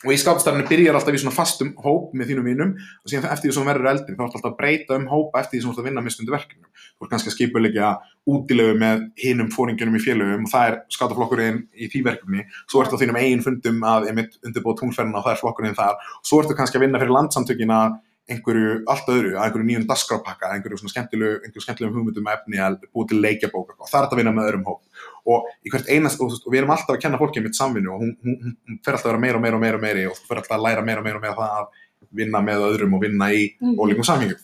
[0.03, 3.49] og í skápstarfinu byrjar alltaf í svona fastum hóp með þínum mínum og síðan eftir
[3.49, 5.73] því sem verður eldri þá ertu alltaf að breyta um hópa eftir því sem þú
[5.73, 6.71] ert að vinna mismundu verkefnum.
[6.99, 7.91] Þú ert kannski að skipulegja
[8.33, 12.47] útilegu með hinum fóringjunum í félögum og það er skátaflokkurinn í því verkefni.
[12.67, 16.03] Svo ertu á þínum eigin fundum að undirbúa tungferðina og það er flokkurinn þar.
[16.19, 18.01] Og svo ertu kannski að vinna fyrir landsamtökin að
[18.33, 22.79] einhverju allt öðru, að einhverju nýjum dasgrápakka, einhverju svona skemmtilegu, einhverju skemmtilegum hugmyndum efni að
[22.93, 24.83] búið til leikjabók og það er þetta að vinna með öðrum hóp
[25.23, 25.49] og
[25.93, 28.81] einast, og, og við erum alltaf að kenna fólki mitt samvinnu og hún, hún, hún,
[28.85, 30.57] fer alltaf að vera meira og meira og meira og meiri og þú fer alltaf
[30.59, 33.43] að læra meira og meira og meira það að vinna með öðrum og vinna í
[33.61, 33.77] Mhm.
[33.79, 34.41] ólíkum samhengum.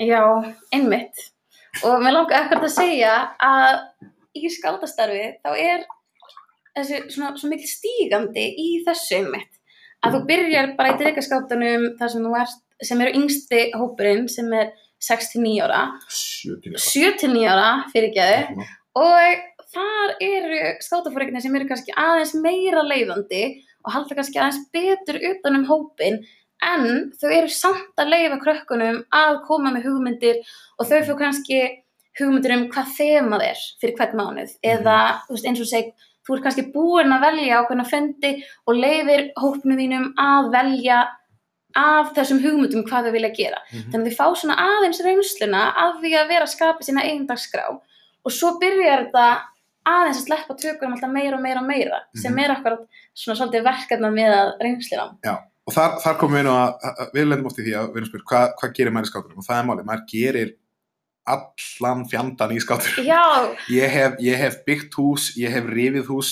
[0.00, 0.22] Já,
[0.72, 1.16] einmitt.
[1.84, 3.80] Og mér langar ekkert að segja að
[4.36, 5.84] í skáldastarfi þá er
[6.76, 9.52] þessi svona svo mikil stígandi í þessu einmitt.
[10.04, 14.50] Að þú byrjar bara í dreikaskáptunum þar sem þú ert, sem eru yngsti hópurinn sem
[14.56, 16.82] er 6-9 ára, 70 ára.
[16.84, 18.66] 7-9 ára fyrirgæðu
[19.00, 23.44] og þar eru skátafóringinni sem eru kannski aðeins meira leiðandi
[23.86, 26.20] og halda kannski aðeins betur utan um hópin
[26.60, 30.42] en þau eru samt að leiða krökkunum að koma með hugmyndir
[30.76, 31.60] og þau fyrir kannski
[32.20, 34.54] hugmyndir um hvað þemað er fyrir hvern mánuð.
[34.66, 35.92] Eða þú veist, eins og seg
[36.26, 38.34] þú ert kannski búin að velja ákveðna fendi
[38.68, 40.98] og leifir hópnum þínum að velja
[41.76, 43.58] af þessum hugmyndum hvað þau vilja gera.
[43.72, 43.90] Mhm.
[43.92, 47.26] þannig að þau fá svona aðeins reynsluna af því að vera að skapa sína eigin
[47.28, 47.80] dagskrá.
[48.24, 49.42] Og svo byrjar þetta
[49.86, 52.44] aðeins að sleppa tökunum alltaf meira og meira og meira sem Mhm.
[52.44, 52.82] er akkurat
[53.16, 57.28] svona svolítið verkefna með reynsluna Já, og þar, þar komum við nú að, að við
[57.28, 59.38] lendum oft í því að við erum spurt hvað, hvað gerir maður í skátunum?
[59.38, 60.54] Og það er málið, maður gerir
[61.30, 63.04] allan fjandan í skátunum.
[63.06, 66.30] Já, ég hef, ég hef byggt hús, ég hef rifið hús.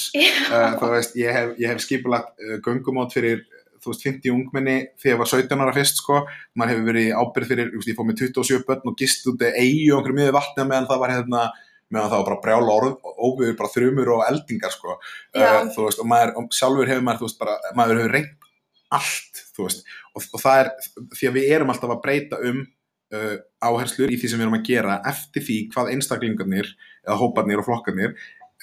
[0.51, 3.45] Uh, veist, ég hef, hef skipulagt uh, göngumót fyrir
[3.83, 6.21] þú veist, 50 ungmenni þegar ég var 17 ára fyrst sko,
[6.59, 10.01] maður hefur verið ábyrð fyrir, ég fór með 27 börn og gist út eigi og
[10.01, 11.45] einhverju miður vatni meðan það var hérna,
[11.89, 16.03] meðan það var bara brjála orð, óviður, bara þrumur og eldingar sko, uh, þú veist,
[16.03, 18.51] og maður og sjálfur hefur maður, þú veist, bara, maður hefur reynt
[18.99, 20.75] allt, þú veist, og, og það er
[21.15, 22.67] því að við erum alltaf að breyta um
[23.15, 26.71] uh, áherslur í því sem við erum að gera eftir því hvað einstaklingarnir
[27.07, 28.15] eða hóparnir og flokkarnir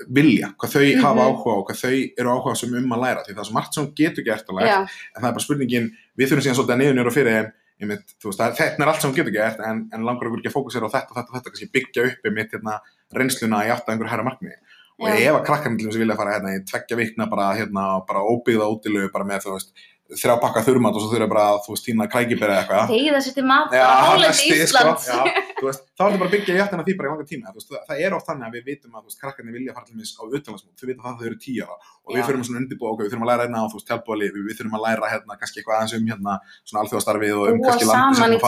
[0.10, 1.02] vilja, hvað þau Mhm.
[1.06, 3.54] hafa áhuga og hvað þau eru áhuga sem um að læra því það er svo
[3.58, 4.80] margt sem getur gert að læra já,
[5.16, 8.40] en það er bara spurningin, við þurfum síðan svolítið að niður nýra fyrir einmitt, veist,
[8.40, 10.94] er, þetta er allt sem getur gert en, en langar okkur ekki að fókusera á
[10.96, 12.80] þetta og þetta og þetta, kannski byggja upp einmitt hérna,
[13.16, 14.60] reynsluna í átt að einhverju herra markmiði
[14.96, 15.16] og Já.
[15.28, 19.12] ef að krakkarnir að vilja fara hérna í tveggja vikna bara hérna, bara óbyggða útilegu
[19.12, 19.74] bara með, þú veist,
[20.14, 22.92] þrjá pakka þurmat og svo þurfa bara, að, þú veist, tína krækibera eitthvað.
[22.92, 25.24] Þegar til mat Já, á hálendi næsti, Íslands Sko, já,
[25.66, 27.54] veist, þá er þetta bara að byggja jættina því bara í langa tíma.
[27.56, 30.12] Veist, það, það er oft þannig að við vitum að krakkarnir vilja fara til mis
[30.14, 31.78] á utanlandsmót þau vita það að þau eru tíu ára.
[32.06, 32.26] Og við Já.
[32.28, 34.56] þurfum svona undirbúa okkur, við þurfum að læra hérna á þú veist, tjálbúali við, við
[34.60, 37.90] þurfum að læra hérna kannski eitthvað aðeins um hérna svona alþjóðastarfið og um búa kannski
[37.90, 38.46] landi sem í við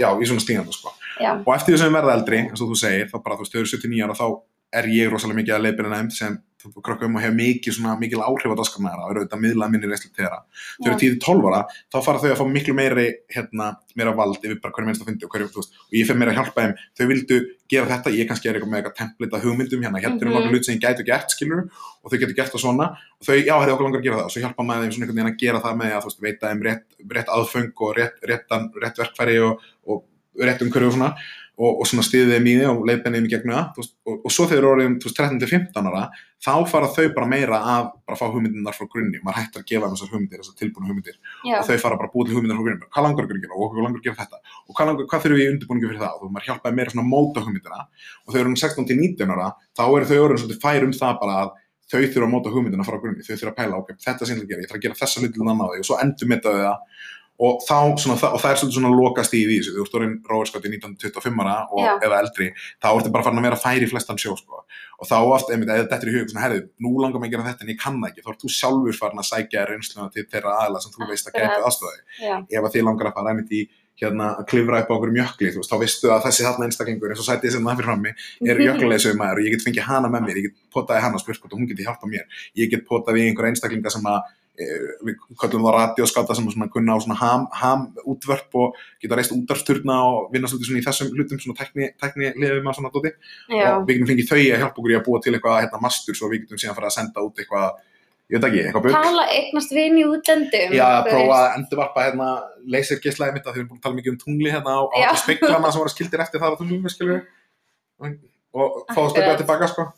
[0.00, 0.92] já, í svona stíðan, sko.
[1.22, 3.44] Já, og eftir því sem við verða eldri, eins og þú segir þá bara, þú
[3.44, 4.26] veist, þau eru 79 ára, þá
[4.74, 8.48] er ég rosalega mikið að leipina nefnd sem krökkum og hef mikið svona mikil áhrif
[8.48, 10.38] á daskarna þeirra og eru auðvitað miðla minni reynslu til þeirra.
[10.80, 10.94] Já.
[10.96, 11.58] 10-12 ára,
[11.92, 13.66] þá fara þau að fá miklu meiri hérna,
[14.00, 16.16] meira vald yfir bara hverju minnst að fyndi og hverju, þú veist, og ég fer
[16.16, 16.72] meira að hjálpa þeim.
[16.96, 17.38] Þau vildu
[17.74, 20.38] gera þetta, ég kannski er eitthvað með eitthvað template að hugmyndum hérna, hérna eru Mhm.
[20.38, 22.88] nokkuð hlut sem ég gætu gert, skilur og þau getur gert það svona.
[23.20, 24.24] Og þau, já, hefði okkur langar að gera það.
[24.24, 26.48] Og svo hjálpa maður þeim svona einhvern veginn að gera það með að veist, veita
[26.48, 30.04] þeim rétt, rétt aðföng og rétt, réttan, rétt verkfæri og, og
[30.40, 31.14] rétt umhverju og svona
[31.54, 34.32] og, og svona stiðið þeim í því og leiðbennið þeim í gegnum það og, og
[34.34, 36.04] svo þegar orðin þú veist, 13-15 ára
[36.44, 39.90] þá fara þau bara meira að bara fá hugmyndinar frá grunni, maður hættar að gefa
[39.92, 41.16] þessar hugmyndir, þessar tilbúinu hugmyndir.
[41.46, 42.88] Já, og þau fara bara að búa til hugmyndir frá grunni.
[42.92, 43.54] Hvað langar gera?
[43.54, 44.40] Og okkur langar gera þetta?
[44.68, 46.18] Og hvað, langar, hvað þurfum við í undirbúningu fyrir það?
[46.18, 47.80] Og þú maður hjálpaði meira svona að móta hugmyndina.
[48.24, 51.38] Og þau eru um 16-19 ára þá eru þau orðin svolítið fær um það bara
[51.40, 51.54] að
[51.90, 54.44] þau þurfa að móta hugmyndina frá grunni, þau þurfa að pæla ok, þetta er ætla
[54.44, 56.78] að gera, ég ætla að gera þessa hluti og svo endur mittaðu það
[57.42, 60.14] og þá svona, það, og það er svolítið svona lokast í því þú ert orðin
[60.30, 61.92] róðskátt í 1925 ára og, Já.
[62.06, 64.62] eða eldri, þá ertu bara farin að vera færi í flestan sjó sko.
[64.94, 67.34] og þá oft, einmitt, eða þetta er í hug, svona, herrið, nú langar mig að
[67.34, 70.12] gera þetta en ég kann það ekki, þá ert þú sjálfur farin að sækja reynsluna
[70.14, 73.18] til þeirra aðla sem þú veist að gæti aðstæði Já, ef að þið langar að
[73.18, 73.64] fara einmitt í
[74.00, 77.12] hérna að klifra upp á okkur mjökli, þú veist, þá veistu að þessi þarna einstaklingur
[77.14, 78.14] eins og sætið sem það fyrir frammi
[78.50, 81.22] er jökuleysum maður og ég get fengið hana með mér, ég get potaði hana og
[81.22, 82.26] spurt hvort hún geti hjálpa mér,
[82.58, 84.18] ég get potaði einhver einstaklinga sem að
[84.54, 89.34] við kallum það radioskata sem svona kunna á svona ham, ham útvörp og geta reist
[89.34, 93.10] útvarpsturna og vinna svolítið svona í þessum hlutum svona tekni, tekni liðum að svona dóti
[93.50, 95.82] já, og við getum fengið þau að hjálpa okkur í að búa til eitthvað hérna
[95.82, 97.82] mastur svo við getum síðan fara að senda út eitthvað
[98.30, 100.76] ég veit ekki, eitthvað bugg tala eignast vini í útlendum.
[100.78, 102.28] Já, prófa að endurvarpa hérna
[102.72, 105.10] lasergeislæði mitt að þau erum búin að tala mikið um tungli hérna á Já.
[105.20, 106.54] speklana sem voru skildir eftir það
[108.54, 109.38] og fá að Akkurat.
[109.42, 109.88] tilbaka, sko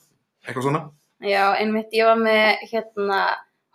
[0.47, 0.83] eitthvað svona
[1.25, 3.21] Já, einmitt, ég var með hérna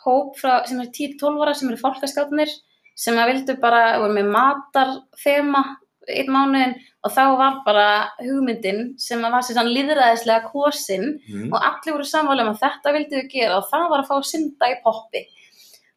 [0.05, 2.51] hóp frá, sem er 10-12 ára sem eru fólkaskátunir
[2.97, 5.63] sem að vildu bara, voru með matarþema
[6.11, 6.73] einn mánuðin
[7.05, 7.85] og þá var bara
[8.21, 11.51] hugmyndin sem að var sér sann líðræðislega kosin mm.
[11.51, 14.31] og allir voru sammála um að þetta vildu við gera og það var að fá
[14.31, 15.23] synda í poppi.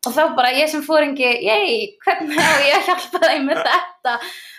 [0.04, 4.14] Og þá bara ég sem fóringi ég, hvernig á ég að hjálpa þeim með þetta?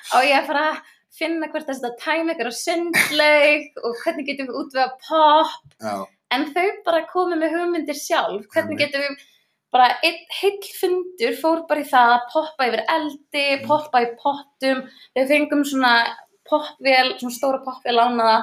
[0.10, 0.82] Á ég að fara að
[1.16, 5.96] finna hvert að tæma ykkur á sundlaug og hvernig getum við útvega pop Já,
[6.36, 9.24] en þau bara komið með hugmyndir sjálf hvernig getum við
[9.74, 13.66] bara einn heill fundur fór bara í það að poppa yfir eldi, Mm.
[13.68, 14.84] poppa í pottum.
[15.18, 15.96] Við fengum svona
[16.50, 18.38] poppvél, svona stóra poppvél lánaða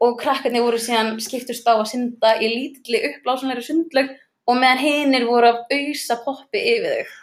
[0.00, 4.10] og krakkarnir voru síðan skiptust á að synda í lítilli upplásanleiri sundlaug
[4.48, 7.20] og meðan hinir voru að ausa poppi yfir þau.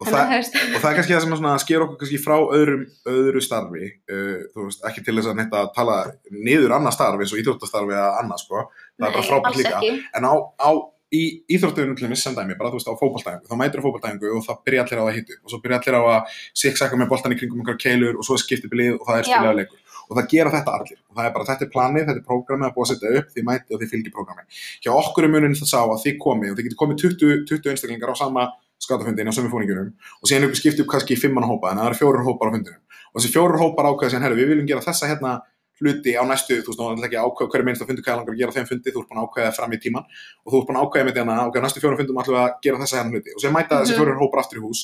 [0.00, 3.90] Og það, og það er kannski það sem sker okkur kannski frá öðrum, öðru starfi
[4.08, 5.96] uh, þú veist, ekki til þess að neitt að tala
[6.32, 8.62] niður annað starfi eins og íþróttastarfi eða annað, sko,
[8.96, 9.74] það er bara nei, frábært líka.
[9.76, 9.90] ekki.
[10.16, 10.70] en á, á
[11.10, 14.32] í íþróttuðunum til dæmis sem dæmi, bara þú veist á fótballtæðingu, þá mætir á fótballtæðingu
[14.36, 17.10] og það byrja allir á að hitu og svo byrja allir á að siksaka með
[17.10, 19.34] boltan í kringum einhver keilur og svo skiptið bilið og það er Já.
[19.34, 19.82] spilaða leikur.
[20.10, 20.98] Og það gera þetta allir.
[21.10, 23.28] Og það er bara þetta er planið, þetta er prógramið að búa að setja upp
[23.30, 24.62] því mæti og því fylgir prógramið.
[24.82, 27.70] Hjá okkur er munin það sá að þið komið og þið getur komið 20, 20
[27.70, 28.46] einstaklingar á sama
[28.80, 31.90] skátafundin á sömu fóningunum og síðan ykkur skipt upp kannski í fimmann hópa en það
[31.92, 32.82] eru fjórir hópar á fundinum.
[33.12, 35.34] Og þessi fjórir hópar ákveða síðan, herru, við viljum gera þessa hérna
[35.80, 38.34] hluti á næstu, þú veist, þú veist ekki ákveða hverju minnst að fundi hvað langar
[38.34, 40.04] að gera þeim fundi, þú ert búin að ákveða fram í tíman
[40.44, 42.50] og þú ert búin að ákveða með því að ákveða næstu fjórum fundum við að
[42.66, 43.34] gera þessa hérna hluti.
[43.36, 44.00] Og sem mæta þessi Mhm.
[44.00, 44.80] fjórir hópar aftur í hús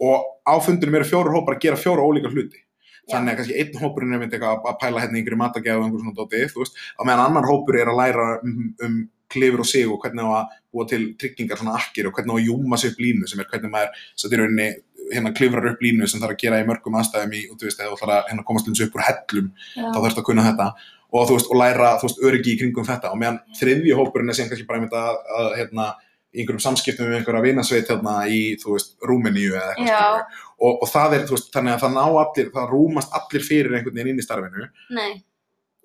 [0.00, 2.58] og á fundunum eru fjórir hópar að gera fjóra ólíka hluti.
[3.06, 6.06] Þannig að kannski einn hópurinn er myndi eitthvað að pæla hérna einhverju matagæðu og einhverjum
[6.06, 8.96] svona dóti, þú veist, á meðan annar hópur er að læra um, um
[9.30, 12.38] klifur og sig og hvernig á að búa til tryggingar svona akkir og hvernig á
[12.38, 14.68] að júma sig upp línu sem er hvernig maður satt í rauninni
[15.12, 17.98] hérna klifrar upp línu sem þarf að gera í mörgum aðstæðum í útvist eða þú
[18.00, 19.84] ætlar að hérna komast eins upp úr hellum Já.
[19.92, 20.66] þá þarfst að kunna þetta
[21.16, 24.32] og þú veist og læra þú veist öryggi í kringum þetta og meðan þriðji hópurinn
[24.32, 25.86] er sem kannski bara einmitt að, að hérna
[26.36, 30.42] í einhverjum samskiptum við einhverja vinasveit hérna í þú veist Rúmeníu eða eitthvað Já.
[30.58, 33.78] og, og það er þú veist þannig að það ná allir það rúmast allir fyrir
[33.78, 34.66] einhvern veginn inn í starfinu
[34.98, 35.12] Nei,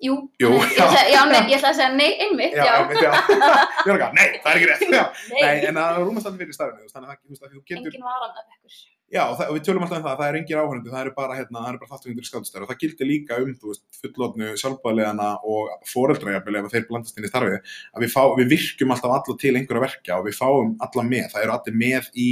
[0.02, 0.84] jú, Jú, nei, ég, já.
[0.90, 3.12] ætla, já, nei, ég ætla að segja nei, einmitt, já, einmitt, já.
[3.86, 5.04] Var ekki, nei, það er ekki rétt já.
[5.38, 7.54] nei, en það rúmast allir fyrir starfinu þú veist, þannig að það- þú veist, að
[7.54, 8.82] þú getur engin varan af ekkur.
[9.12, 11.62] Já, það, við tölum alltaf um það, það er engir áhörundu, það eru bara, hérna,
[11.68, 16.62] eru bara þáttugundur skátstæður og það gildir líka um, þú veist, fullotnu sjálfbæðilegana og fóreldrajafili
[16.62, 19.84] ef þeir blandast inn í starfið, að við, fá, við virkjum alltaf alla til einhverja
[19.84, 22.30] verkja og við fáum alla með, það eru allir með í,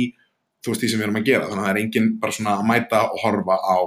[0.64, 2.56] þú veist, því sem við erum að gera, þannig að það er engin bara svona
[2.56, 3.78] að mæta og horfa á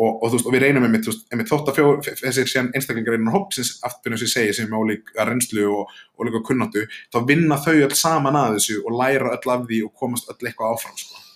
[0.00, 1.88] og, og þú veist, og við reynum einmitt, þú veist, einmitt þótt að fjó,
[2.24, 5.96] þessir síðan einstaklingar innan hópsins aftur eins og ég segi sem er ólíka reynslu og,
[6.16, 9.82] og líka kunnáttu, þá vinna þau öll saman að þessu og læra öll af því
[9.90, 11.26] og komast öll eitthvað áfram, sko.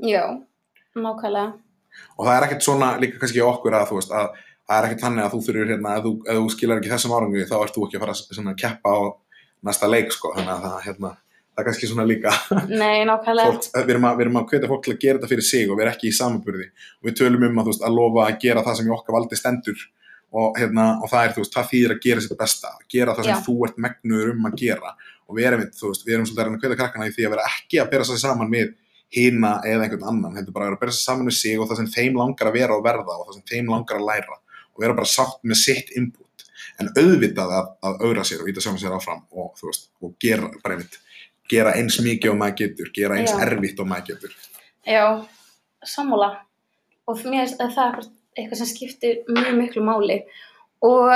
[0.00, 0.24] Já,
[0.96, 1.52] nákvæmlega.
[2.16, 4.28] og það er ekkert svona líka kannski hjá okkur að þú veist að
[4.70, 7.16] það er ekkert þannig að þú þurfir hérna ef þú, ef þú skilar ekki þessum
[7.16, 9.00] árangu þá ert þú ekki að fara að svona, keppa á
[9.66, 11.10] næsta leik sko þannig að það, hérna,
[11.50, 12.34] það er kannski svona líka
[12.82, 13.50] Nei, nákvæmlega.
[13.50, 15.64] fólk, við, erum að, við erum að hvetja fólk til að gera þetta fyrir sig
[15.66, 18.38] og við erum ekki í samanburði og við tölum um að, veist, að lofa að
[18.46, 19.82] gera það sem í okkar valdi stendur
[20.30, 23.26] og, hérna, og það er þú veist, það þýðir að gera sitt besta gera það
[23.26, 23.42] sem Já.
[23.48, 24.94] þú ert megnuður um að gera
[25.26, 27.34] og við erum, veist, við erum svolítið að reyna að hvetja krakkana í því að
[27.34, 28.70] vera ekki að bera sig saman við
[29.10, 31.68] hina eða einhvern annan, heldur bara að vera að bera sig saman við sig og
[31.70, 34.36] það sem þeim langar að vera og verða og það sem þeim langar að læra
[34.38, 36.44] og vera bara sátt með sitt input
[36.80, 40.48] en auðvitað að, að auðra sér og íta sjálfum sér áfram og veist, og gera
[40.62, 41.00] bara einmitt,
[41.50, 43.40] gera eins mikið og maður getur, gera eins Já.
[43.44, 44.38] erfitt og maður getur
[44.86, 45.04] Já,
[45.84, 46.30] sammála.
[47.10, 50.22] Og mér er það eitthvað- eitthvað sem skiptir mjög miklu máli.
[50.80, 51.10] Og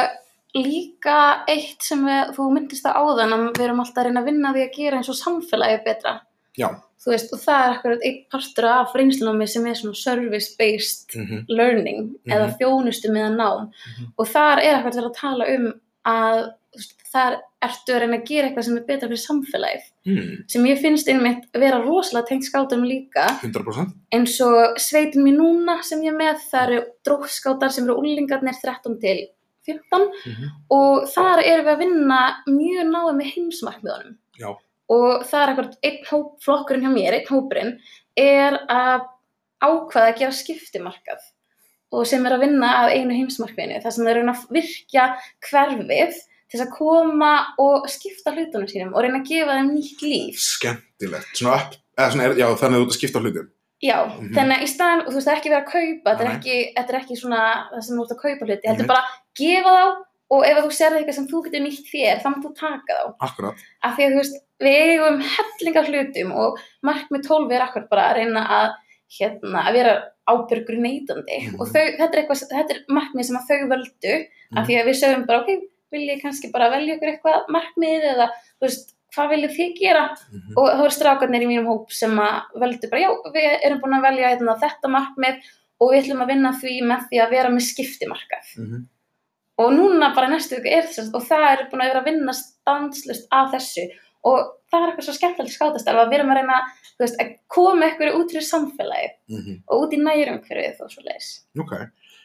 [0.55, 4.29] líka eitt sem við, þú myndist það áðan að við erum alltaf að reyna að
[4.29, 6.15] vinna því að gera eins og samfélagi betra.
[6.59, 6.69] Já,
[7.05, 11.25] Þú veist, og það er akkurat einn partur af reynslunámi sem er svona service-based mm
[11.27, 11.45] -hmm.
[11.49, 14.13] learning eða þjónustu með nám Mhm.
[14.19, 15.73] og þar er ekkert verið að tala um
[16.07, 20.45] að veist, þar ertu að reyna að gera eitthvað sem er betra fyrir samfélagið Hmm,
[20.49, 23.93] sem ég finnst einmitt vera rosalega tengt skátunum líka 100%.
[24.13, 28.55] eins og sveitin mér núna sem ég er með, það eru drókskátar sem eru úlingarnir
[28.63, 29.27] 13 til
[29.67, 30.49] 15 Mhm.
[30.71, 34.57] og þar erum við að vinna mjög náðu með heimsmarkmiðunum Já.
[34.93, 37.79] Og það er eitthvað einn hóp, flokkurinn hjá mér, einn hópurinn
[38.17, 39.07] er að
[39.65, 41.23] ákvaða að gera skiptimarkað
[41.95, 45.05] og sem er að vinna að einu heimsmarkmiðinu þar sem þeir reyna að virkja
[45.49, 50.03] hverfið til þess að koma og skipta hlutunum sínum og reyna að gefa þeim nýtt
[50.05, 51.31] líf Skemmtilegt.
[51.39, 53.49] Svona upp, eða svona, er, já, þannig að þú ert að skipta hlutum.
[53.85, 54.33] Já, Mhm.
[54.35, 56.37] þannig að í staðan, þú veist, það er ekki verið að kaupa, þetta er Nei.
[56.39, 57.41] ekki, þetta er ekki svona
[57.73, 58.93] það sem þú ert að kaupa hluti, heldur Mhm.
[58.93, 59.85] bara gefa þá
[60.35, 63.05] og ef þú serði eitthvað sem þú getur nýtt þér, þá mátt þú taka þá.
[63.29, 63.63] Akkurat.
[63.89, 68.09] Af því að þú veist, við eigum hellingar hlutum og markmið 12 er akkur bara
[68.11, 68.73] að reyna að,
[69.19, 69.95] hérna, að vera
[70.31, 71.61] ábyrgur neytandi Mhm.
[71.61, 74.15] og þau, þetta er eitthvað, þetta er markmið sem að þau völdu,
[74.57, 75.51] af því að við sögum bara, ok,
[75.93, 80.05] vil ég kannski bara velja ykkur eitthvað markmið eða, þú veist, hvað viljið þið gera?
[80.33, 80.55] Mhm.
[80.57, 83.95] og það voru strákarnir í mínum hóp sem að völdu bara, já, við erum búin
[83.99, 85.37] að velja hérna, þetta markmið
[85.81, 88.89] og við ætlum að vinna því með því að vera með skiptimarkað Mhm.
[89.59, 93.29] Og núna bara næstu er þess og það er búin að vera að vinna stanslust
[93.31, 93.85] af þessu.
[94.25, 94.39] Og
[94.73, 96.59] það er eitthvað svo skemmtilegt skátastarf að við erum að reyna
[96.99, 99.59] veist, að koma ykkur út fyrir samfélagi Mhm.
[99.69, 101.29] og út í nærum hverfið og svo leiðis
[101.61, 101.73] Ok,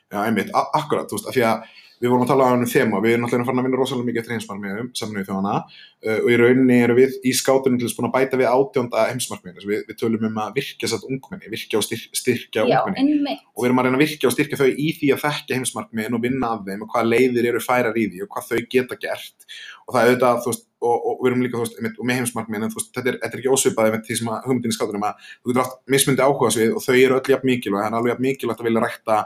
[0.10, 1.70] já, einmitt, akkurat, þú veist, af því að
[2.00, 4.36] við vorum að tala um þema, við erum náttúrulega farin að vinna rosalega mikið eftir
[4.36, 8.48] heimsmarkmiðum, saminuði þjóðana uh, og í rauninni erum við í skátunum til að bæta við
[8.54, 12.78] átjónda heimsmarkmiðinu, við, við tölum um að virkja satt ungmenni, virkja og styr, styrkja já,
[12.86, 13.18] ungmenni.
[13.18, 13.44] einmitt.
[13.52, 16.16] Og við erum að reyna að virkja og styrkja þau í því að þekka heimsmarkmiðin
[16.16, 19.00] og vinna af þeim og hvað leiðir eru færar í því og hvað þau geta
[19.04, 19.52] gert.
[19.90, 22.08] Og það er auðvitað, þú veist, og, og við erum líka, þú veist, einmitt, og
[22.08, 24.46] með heimsmarkmiðin, en þú veist, þetta er, þetta er ekki ósvipaði með því sem að
[24.46, 27.50] hugmyndin í skátunum að þú getur haft mismundi áhuga svið og þau eru öll jafn
[27.50, 29.18] mikilvæg, það er alveg jafn mikilvægt að vilja rækta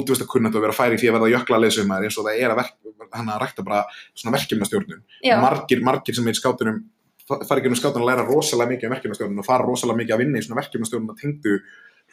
[0.00, 2.60] útvista kunnat og vera færi því að verða jökla leysumæður eins og það er að,
[2.60, 2.76] verk,
[3.16, 3.80] að rækta bara
[4.14, 5.02] svona verkefnastjórnun.
[5.24, 6.82] já, Margir, margir sem er í skátunum
[7.26, 10.22] fara ekki um skátunum að læra rosalega mikið um verkefnastjórnun og fara rosalega mikið að
[10.24, 11.56] vinna í svona verkefnastjórnun að tengdu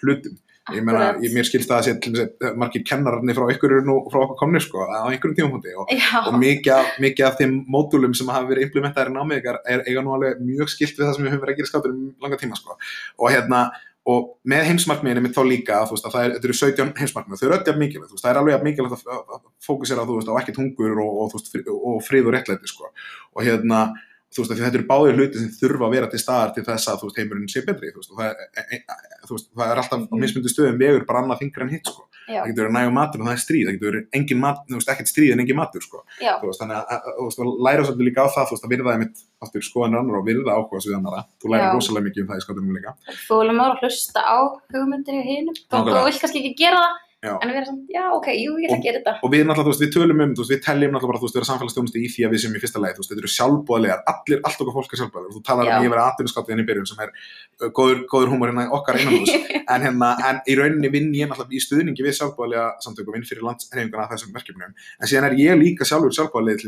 [0.04, 0.40] hlutum
[0.74, 3.74] ég meina, ég, mér skilst það að sé til þess að margir kennararnir frá ykkur
[3.84, 5.90] nú frá okkur komni sko, á einhverjum tímapunkti og,
[6.32, 9.84] og mikið, af- mikið af þeim módulum sem hafa verið implementaðir í námið ykkar er
[9.90, 12.06] eiga nú alveg mjög skilt við það sem við höfum verið að gera skátur um
[12.24, 12.78] langa tíma sko.
[13.20, 13.62] og hérna,
[14.10, 17.46] og með heimsmarkmiðinu mitt þá líka, þú veist, að það er, eru 17 heimsmarkmið, þau
[17.48, 20.60] eru öll jafn mikilvægt, það er alveg jafn mikilvægt að, að, að fókusera, á ekkert
[20.60, 22.92] hungur og, og, fri, og frið og réttlæti, sko,
[23.32, 23.86] og hérna,
[24.34, 26.98] þú veist, þetta eru báðir hluti sem þurfa að vera til staðar til þess að,
[27.02, 29.74] þú veist, heimurinn sé betri, þú veist, og það er, e, e, þú veist, það
[29.74, 32.64] er alltaf á mismundi stöðum vegur bara annað þingra en hitt, sko, já, það getur
[32.64, 35.12] verið nægum matur og það er stríð, það getur verið engin mat, þú veist, ekkert
[35.14, 38.10] stríð en engin matur, sko, já, þú veist, þannig að, þú veist, að læra svolítið
[38.10, 40.98] líka á það, þú veist, að virða einmitt aftur skoðanir annar og virða áhuga svið
[41.00, 41.66] annara, þú Já.
[41.74, 42.94] rosalega mikið um það í skátunum líka.
[43.28, 44.38] þú viljum ára hlusta á
[44.74, 47.38] hugmyndir í hinum og þú vilt kannski ekki gera það Já.
[47.40, 49.14] en vera samt, já, ok, jú, ég ætla að gera þetta.
[49.24, 51.28] og við náttúrulega, þú veist, við tölum um, þú veist, við teljum náttúrulega bara, þú
[51.30, 53.32] veist, vera samfélagsstjónustu í því að við sem í fyrsta lagi, þú veist, þetta eru
[53.32, 55.74] sjálfbóðlegar, allir, allt okkar fólk er sjálfbóðlegar, þú talar Já.
[55.78, 59.16] um ég verið aðtunuskáttið í byrjun sem er uh, góður, góður húmor hérna okkar innan
[59.24, 59.32] hús,
[59.74, 63.48] en hérna, en í rauninni vinn ég náttúrulega í stuðningi við sjálfbóðlega samtöku, vinn fyrir
[63.48, 66.60] landsreifinguna að þessum verkefnum, en síðan er ég líka sjálfur sjálfbóðlega,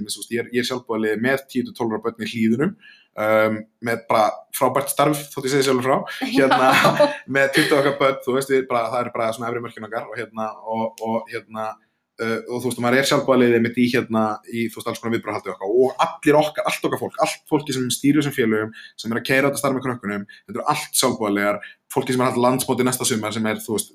[3.15, 4.01] til dæmis, þú veist, ég ég sjálfbóðlega með 10-12 ára börn í hlýðunum, um, með
[4.09, 4.25] bara
[4.55, 5.97] frábært starf, þótt ég segi sjálfur frá,
[6.35, 6.69] hérna,
[7.37, 10.09] með 20 okkar börn, þú veist, við bara, það er bara svona efri mörkjum okkar
[10.09, 11.69] og hérna, og, og hérna,
[12.21, 15.15] uh, og þú veist, maður er sjálfbæðilegið mitt í hérna, í þú veist, alls konar
[15.17, 15.71] viðbröðhaldi okkar.
[15.71, 19.27] Og allir okkar, allt okkar fólk, allt fólki sem stýrir þessum félögum, sem er að
[19.31, 21.59] keira þetta starf með krökkunum, þetta eru allt sjálfbæðilegar,
[21.95, 23.91] fólki sem er alltaf landsmóti næsta sumar sem er, þú veist,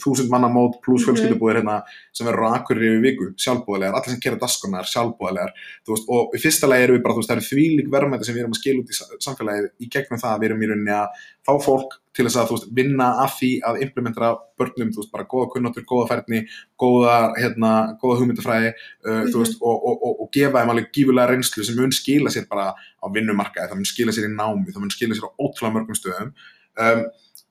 [0.00, 1.08] þúsund manna mót pluss Mhm.
[1.18, 1.82] fjölskyldubúðir hérna
[2.14, 5.52] sem á akkurir yfir viku, sjálfbúðilegar, allir sem keira daskonar, sjálfbúðilegar,
[5.84, 8.24] þú veist, og í fyrsta lagi erum við bara, þú veist, það eru þvílík verðmæti
[8.24, 10.62] sem við erum að skila út í sa- samfélagið í gegnum það að við erum
[10.62, 11.08] í rauninni að
[11.48, 15.26] fá fólk til þess að, veist, vinna að því að implementera börnum, þú veist, bara
[15.30, 16.40] góða kunnáttur, góða færni,
[16.82, 17.70] góða, hérna,
[18.02, 18.72] góða hugmyndafræði,
[19.06, 19.44] uh, þú Mhm.
[19.44, 22.72] veist, og, og, og, og gefa þeim alveg gífulega reynslu sem mun skila sér bara
[22.74, 25.98] á vinnumarkaði, það mun skila sér í námi, það mun skila sér á ótrúlega mörgum
[25.98, 26.32] stöðum.
[26.78, 27.04] Um,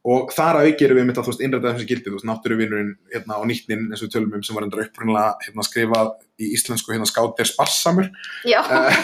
[0.07, 3.39] og þar að auki erum við mitt að innræta þessi gildi, þú veist, náttúruvinurinn hérna,
[3.41, 6.93] og nýttnin eins og við tölum um sem var endur upprunnilega hérna, skrifað í íslensku
[6.93, 8.11] hérna skátt er sparsamur
[8.61, 8.99] Eh,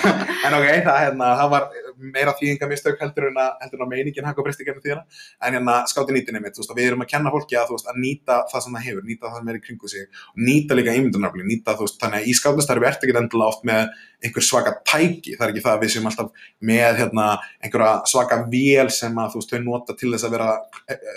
[0.48, 1.68] en ok, það, hérna, það var
[2.14, 5.04] meira þýðingamistök heldur en að, heldur en að meiningin haka breysti gefnum tíðina.
[5.44, 8.00] En hérna skátti nýtinni mitt, þú veist, við erum að kenna fólki að, veist, að
[8.04, 10.96] nýta það sem það hefur, nýta það sem er í kringu sig og nýta líka
[11.00, 14.76] ímyndunarfli, nýta, þú veist, þannig að í skáttastarfi ertu ekki endilega oft með einhver svaka
[14.88, 17.26] tæki, það er ekki það að við séum alltaf með hérna,
[17.64, 20.52] einhverja svaka vél sem að þú veist, þau nota til þess að vera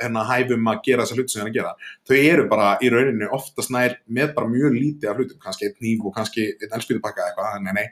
[0.03, 1.91] hérna, hæfum að gera þessa hluti sem það er að gera.
[2.07, 5.77] Þau eru bara í rauninu oftast nær með bara mjög lítið af hlutum, kannski einn
[5.81, 7.87] hníf og kannski einn elspýtupakka eitthvað, nei, nei,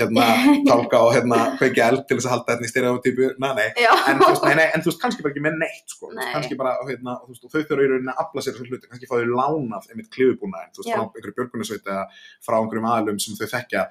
[0.00, 0.28] hérna
[0.68, 4.22] tálka og hérna kveiki eld til þess að halda þetta í stereotypu, nei, nei, en
[4.22, 6.30] þú veist, nei, nei, en þú veist, kannski bara ekki með neitt, sko, Nei.
[6.32, 8.90] kannski bara, hérna, þú veist, og þau þurfa í rauninni að afla sér þessum hluti,
[8.92, 12.04] kannski fá þau lánað einmitt klifubúnaðin, þú veist, frá einhverju björgunarsveit eða
[12.46, 13.86] frá einhverjum aðlum sem þau þekkja,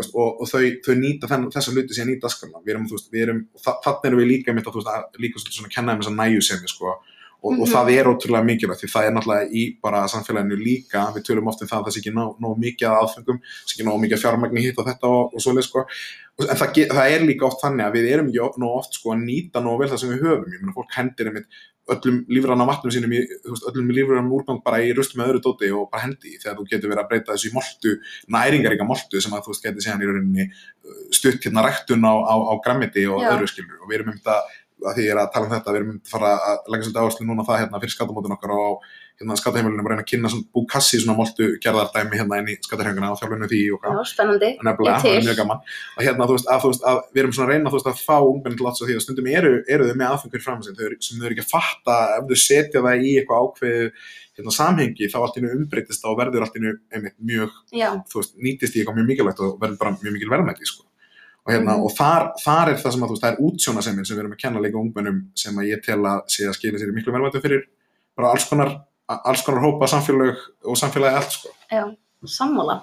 [0.00, 2.98] veist, og, og þau, þau nýta þenn, þessa hluti síðan í daskarna, við erum, þú
[2.98, 5.56] veist, við erum þa þannig erum við líka mitt að, þú veist, að líka svolítið
[5.60, 6.92] svona kenna þeim þessa næju sem við, sko.
[7.40, 7.70] Og, og Mhm.
[7.72, 11.62] það er ótrúlega mikilvægt því það er náttúrulega í bara samfélaginu líka við tölum oft
[11.62, 14.20] um það að það sé ekki nóg, nóg mikið að aðfengum, sé ekki nóg mikið
[14.20, 15.86] fjármagni hitt og þetta og, og svoleið sko.
[16.40, 19.24] En það, það er líka oft þannig að við erum ekki nóg oft sko að
[19.24, 20.52] nýta nóg vel það sem við höfum.
[20.52, 21.48] Ég meina fólk hendir einmitt
[21.94, 25.42] öllum lífrann á vatnum sínum í, veist, öllum lífrann úrgang bara í rustu með öðru
[25.46, 27.94] dóti og bara hendi þegar þú getur verið að breyta þessu í moltu
[28.36, 32.14] næringaríka moltu sem að þú veist getur síðan í rauninni uh, stutt hérna ræktun á,
[32.14, 33.32] á, á grammiti og Já.
[33.34, 34.38] öðru skilur og við erum um þetta
[34.86, 36.86] að því ég er að tala um þetta, við erum myndið að fara að leggja
[36.88, 38.84] svolítið áherslu núna það hérna fyrir skatamótin okkar og
[39.20, 43.10] hérna skattaheimilinu að reyna að kynna svona búkassi svona moltu gerðardæmi hérna inn í skattaheimilina
[43.12, 44.48] og þjálfinu því og Já, hvað, spennandi.
[44.64, 45.60] nefnilega, það er mjög gaman
[46.00, 47.90] að hérna, þú veist, að, þú veist, að við erum svona að reyna, þú veist,
[47.92, 50.62] að fá ungmenni til láts á því að stundum eru, eru þau með aðfengur fram
[50.64, 50.98] sem þau, eru-
[51.34, 53.84] ekki að fatta ef þau setja það í eitthvað ákveð
[54.40, 58.38] hérna, samhengi, þá allt einu umbreytist og verður allt einu einmitt mjög Já, þú veist,
[58.40, 60.86] nýtist í eitthvað mjög mikilvægt og verður bara mjög mikil verðmætti sko.
[61.46, 61.84] Og, hérna, Mhm.
[61.84, 64.32] og þar, þar er það sem að þú veist, það er útsjónasemin sem við erum
[64.36, 67.12] að kenna líka ungmennum sem að ég tel að sé að skila sér í miklu
[67.12, 67.62] verðmætti fyrir
[68.16, 68.74] bara alls konar,
[69.08, 71.48] alls konar hópa samfélag og samfélagi allt sko.
[71.72, 72.82] já, sammála.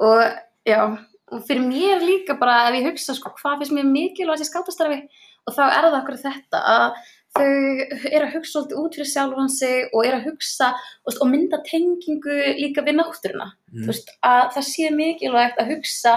[0.00, 0.32] Og
[0.66, 0.98] já,
[1.32, 5.02] og fyrir mér líka bara ef ég hugsa sko hvað finnst mér mikilvægt í skátastarfi
[5.46, 6.92] og þá er það okkur þetta að
[7.36, 10.72] þau eru að hugsa svolítið út fyrir sjálfan sig og eru að hugsa
[11.06, 13.52] og, og mynda tengingu líka við náttúruna.
[13.74, 13.86] mm.
[13.86, 16.14] Veist, að það sé mikilvægt að hugsa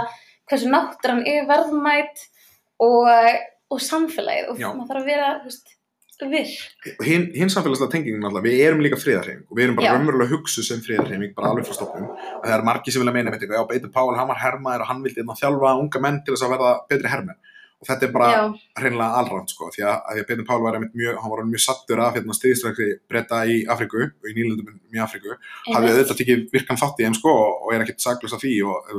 [0.49, 2.23] hversu náttúran er verðmætt
[2.83, 3.09] og,
[3.69, 4.71] og samfélagið og Já.
[4.73, 5.75] maður þarf að vera veist,
[6.27, 6.87] virk.
[7.05, 10.63] hinn hin samfélagslega tengingin alltaf, við erum líka friðarheiming og við erum bara raunverulega hugsu
[10.65, 13.67] sem friðarheiming bara alveg frá stofnum og það er margi sem vilja meina með þetta,
[13.69, 16.53] Beitur Pál, hann var hermaður og hann vildi hérna þjálfa unga menn til þess að
[16.57, 17.39] verða betri hermenn.
[17.79, 18.29] Og þetta er bara
[18.75, 22.01] hreinlega alrænt sko, því að, að Beitur Pál var einmitt mjög, hann var mjög sattur
[22.03, 25.37] af hérna stríðstrækri breyta í Afriku og í nýlundum í Afriku,
[25.69, 28.91] hafði auðvitað tekið virkan þátt í þeim sko og, er ekkert saglust af því og,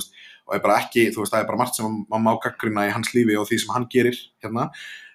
[0.50, 2.92] og er bara ekki, þú veist, það er bara margt sem maður má gaggrina í
[2.94, 4.66] hans lífi og því sem hann gerir hérna,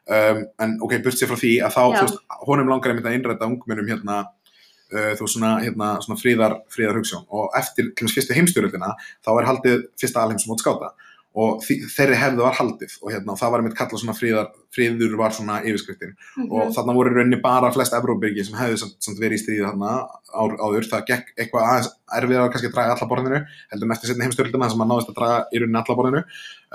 [0.08, 1.98] um, en ok, burt sér frá því að þá, Já.
[1.98, 6.22] þú veist, honum langar einmitt að innræta ungmennum hérna uh, þú veist, svona, hérna, svona
[6.22, 10.94] fríðar, fríðar hugssjón og eftir, til þess fyrstu heimstyrjöldina þá er haldið fyrsta alheimsmót skáta
[11.36, 15.16] og þeirri hefðu var haldið og hérna, og það var einmitt kallað svona fríðar, fríður
[15.20, 16.14] var svona yfirskriftin.
[16.38, 16.52] Mhm.
[16.52, 19.92] og þarna voru rauninni bara flest Evróbyrgi sem hefðu samt, samt verið í stríði þarna
[20.36, 24.26] áður, það gekk eitthvað aðeins erfiðar kannski að draga alla borðinu heldur en eftir setni
[24.26, 26.24] heimstörluna sem að náðist að draga í rauninni alla borðinu.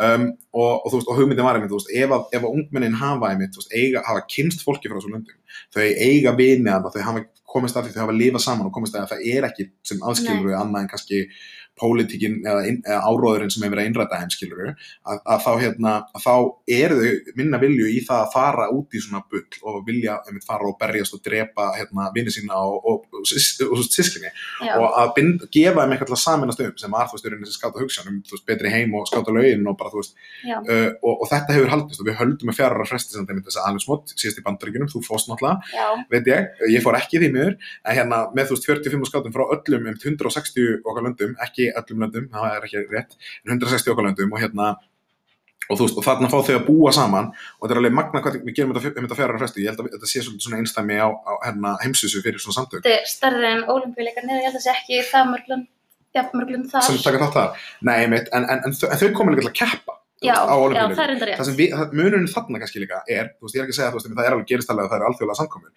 [0.00, 0.24] Um,
[0.56, 2.96] og, og, þú veist, og hugmyndin var einmitt, þú veist, ef að, ef að ungmennin
[2.96, 5.36] hafa einmitt, þú veist, eiga, hafa kynst fólki frá þessu löndum,
[5.76, 8.96] þau eiga vini að þau hafa komist að því, þau hafa lifað saman og komist
[8.96, 11.20] að það er ekki sem aðskilur við annað en kannski
[11.80, 15.94] pólitíkin eða, eða áróðurinn sem hefur verið að innræta þeim skilur að, að þá hérna,
[16.20, 16.34] þá
[16.76, 20.68] eru þau minna vilju í það að fara út í svona bull og vilja fara
[20.70, 24.30] og berjast og drepa hérna vini sína og, og, og, sískinni
[24.74, 27.60] og að bind, gefa þeim eitthvað saminast um sem var þú veist, í rauninni þessi
[27.60, 30.16] skáta hugsan um veist, betri heim og skáta lögin og bara þú veist
[30.50, 33.60] uh, og, og þetta hefur haldist og við höldum með fjara fresti sem þeim þess
[33.60, 37.32] að alveg smott síðast í bandaríkjunum, þú fóst náttúrulega veit ég, ég fór ekki því
[37.36, 41.70] miður en hérna með þú veist 45 skátum frá öllum um 160 okkar löndum, ekki
[41.76, 44.74] öllum löndum það er ekki rétt, en 160 okkar löndum og hérna
[45.68, 48.22] og þú veist, og þarna fá þau að búa saman og þetta er alveg magna
[48.24, 50.98] hvað við gerum þetta, um þetta fjara fresti, ég held að þetta sé svona einstæmi
[50.98, 52.82] á, á hérna, heimsvísu fyrir svona samtök.
[52.86, 55.70] Þetta er stærri en ólimpíuleikar niður, ég held að það sé ekki það mörglund,
[56.16, 56.86] já, mörglund þar.
[56.88, 59.58] sem taka þátt þar, nei mitt en, en, en, en þau komið líka til að
[59.62, 61.44] keppa Já, já, það er enda það rétt.
[61.48, 63.90] sem við, það- munurinn þarna kannski líka er, þú veist, ég er ekki að segja,
[63.90, 65.70] þú veist, það er alveg geristalega að það eru alþjóðlega samkomur,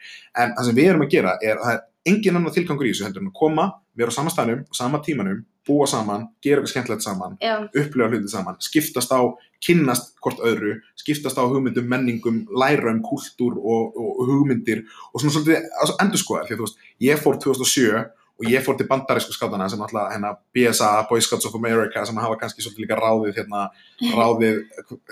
[0.44, 1.82] en það sem við erum að gera er að það er
[2.12, 3.66] engin annar tilgangur í þessu heldur en að koma,
[3.96, 8.10] vera á sama staðnum, á sama tímanum, búa saman, gera eitthvað skemmtilegt saman, Já, upplifa
[8.12, 9.22] hluti saman, skiptast á,
[9.64, 14.84] kynnast hvort öðru, skiptast á hugmyndum, menningum, læra um kúltúr og, og hugmyndir
[15.14, 15.72] og svona svolítið
[16.04, 18.04] endur skoðar, því að þú veist, ég fór 2007
[18.40, 22.18] og ég fór til bandarísku skátana sem alltaf hérna BSA, Boy Scouts of America sem
[22.18, 23.68] hafa kannski svolítið líka ráðið hérna,
[24.20, 24.64] ráðið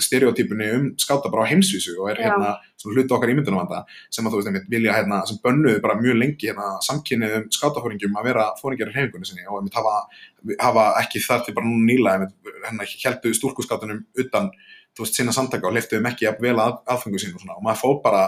[0.01, 4.41] stereotypunni um skáta bara á heimsvísu og er hérna hluti okkar ímyndunarvanda sem að þú
[4.41, 8.49] veist einmitt vilja hérna, sem bönnuðu bara mjög lengi hérna samkynnið um skátafóringjum að vera
[8.61, 9.95] fóringjar í hreyfingunni sinni og einmitt hafa,
[10.65, 14.49] hafa ekki þar til bara núna nýla einmitt hérna heldu stúrkuskátunum utan
[14.97, 16.41] þú veist sinna samtaka og leftuðum ekki að,
[16.89, 17.57] aðfengu sín og svona.
[17.57, 18.23] Og maður fór bara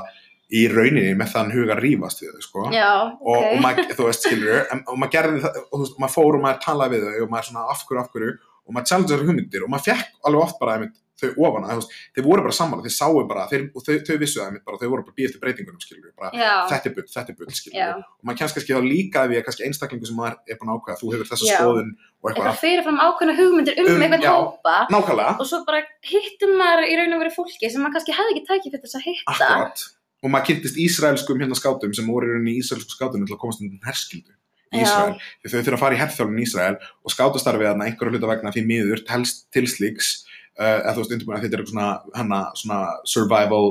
[0.53, 3.61] í rauninni með þann huga rífast við þau sko já, og, og ok.
[3.63, 6.43] maður, þú veist, skilur og maður gerði það, og þú veist, og maður fór og
[6.43, 8.33] maður talaði við þau og maður svona af hverju, af hverju
[8.63, 11.73] og maður challengeði þessar hugmyndir og maður fekk alveg oft bara einmitt, þau ofan að,
[11.73, 14.47] þú veist, þeir voru bara sammála, þeir sáu bara þeir, og þau, þau vissu það
[14.49, 16.31] einmitt bara, þau voru bara býð eftir breytingunum, skilur bara,
[16.71, 17.89] þetta er bull, þetta er bull, skilur já.
[17.99, 20.99] og maður kemst kannski þá líka við kannski einstaklingu sem maður er búin að ákveða,
[20.99, 24.31] þú hefur þessa skoðun og Eitthvað fyrirfram ákveðna hugmyndir um, Um, einhvern já.
[24.31, 28.15] hópa nákvæmlega og svo bara hittum maður í raun og veru fólki sem maður kannski
[28.17, 29.33] hefði ekki tækið fyrir þess að hitta.
[29.33, 29.83] akkurat,
[30.23, 33.63] og maður kynntist ísraelskum hérna skátum sem voru í í ísraelsku skátunum til að komast
[33.63, 34.39] undan herskildu í.
[34.81, 35.17] Ísrael.
[35.43, 38.53] Því þau þurfa að fara í herþjálfun í Ísrael og skátastarfið þarna einhverju hluta vegna
[38.55, 40.11] því miður telst til slíks
[40.57, 43.65] uh, eða þú veist undirbúin að þetta er svona, hana, svona survival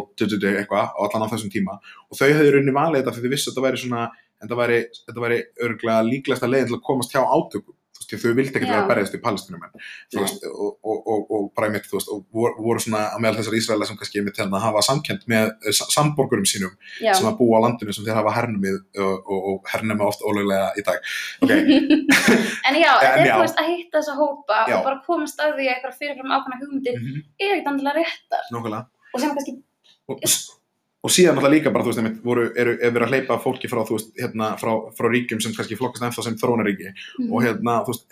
[0.62, 1.78] eitthvað á allan á þessum tíma.
[2.06, 3.82] Og þau höfðu rauninni valið þetta því þau vissu að þetta væri
[4.58, 4.78] væri,
[5.24, 7.74] væri örgulega líklegasta leiðin til að komast hjá átökum
[8.18, 9.20] því þau vildi ekki vera að berjast í
[10.20, 13.56] veist, og, og, og, og bara einmitt, þú veist, og voru, svona að meðal þessar
[13.58, 17.12] Ísraela sem kannski einmitt hérna hafa samkend með eh, sa- samborgurum sínum Já.
[17.18, 20.86] sem að búa á landinu sem þeir hafa hernumið og, og, hernumið oft ólöglega í
[20.86, 21.12] dag.
[21.42, 21.52] Ok,
[22.68, 24.76] en já, þetta er þú veist að hitta þessa hópa Já.
[24.78, 28.48] og bara komast að því að eitthvað fyrirfram ákvæmna hugmyndir mm er ekkert andilega réttar.
[28.54, 28.84] Nákvæmlega.
[29.12, 29.56] Og sem kannski,
[31.02, 33.68] og, síðan náttúrulega líka bara, þú veist, einmitt, voru, eru, er verið að hleypa fólki
[33.70, 37.32] frá, þú veist, hérna, frá, frá ríkjum sem kannski flokkast ennþá sem þróunaríki Mhm.
[37.32, 38.04] og hérna, þú veist,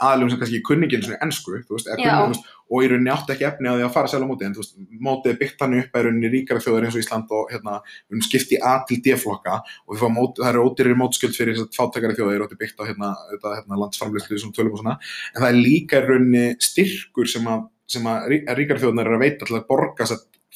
[0.00, 2.08] aðlum sem kannski kunningin svona ennsku, þú veist, eða Já.
[2.08, 4.28] kunni, þú veist, og í rauninni átti ekki efni á því að fara sjálf á
[4.30, 6.96] móti, en þú veist, mótið er byggt þannig upp að í rauninni ríkara þjóðar eins
[6.96, 7.74] og Ísland og hérna,
[8.08, 9.54] við erum skipt í A til D flokka
[9.88, 12.56] og við fáum mót, það eru ódýrir mótskjöld fyrir þess að fátækari þjóðir og þetta
[12.56, 14.98] er byggt á hérna, þetta, hérna landsframleyslu sem tölum og svona,
[15.36, 19.06] en það er líka í rauninni styrkur sem að, sem að rí- að ríkara þjóðnar
[19.08, 20.04] er að veita til að borga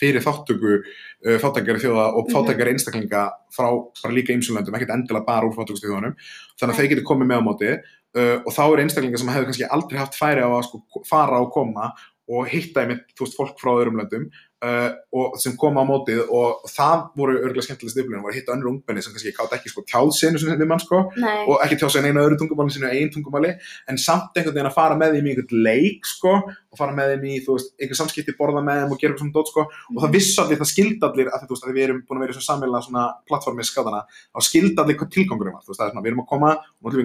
[0.03, 2.35] fyrir þáttöku uh, fátækari þjóða og Mhm.
[2.35, 3.25] fátækari einstaklinga
[3.55, 3.69] frá
[4.03, 6.17] bara líka ýmsulöndum, ekkert endilega bara úr fátækustu þjóðanum,
[6.59, 9.47] þannig að þeir getur komið með á móti uh, og þá eru einstaklingar sem hefur
[9.51, 11.93] kannski aldrei haft færi á að sko, fara og koma
[12.33, 14.29] og hitta einmitt, þú veist, fólk frá öðrum löndum
[14.63, 18.55] uh, og sem koma á mótið og það voru örgulega skemmtilega stiflunum, voru að hitta
[18.55, 21.89] önnur ungmenni sem kannski kátt ekki sko tjáðsinu sem við mann sko og ekki tjá
[21.93, 23.51] sig einu öðru tungumáli sínu einn tungumáli
[23.91, 27.07] en samt einhvern veginn að fara með þeim í einhvern leik sko og fara með
[27.15, 30.01] þeim í veist einhver samskipti borða með þeim og gera eitthvað svona dót sko og
[30.01, 32.37] það vissu allir, það skildi allir að veist að við erum búin að vera í
[32.39, 36.25] svona sammeila svona plattformi skadana þá skildi allir hvað tilgangurum var veist svona við erum
[36.25, 36.51] að koma
[36.83, 36.97] og við,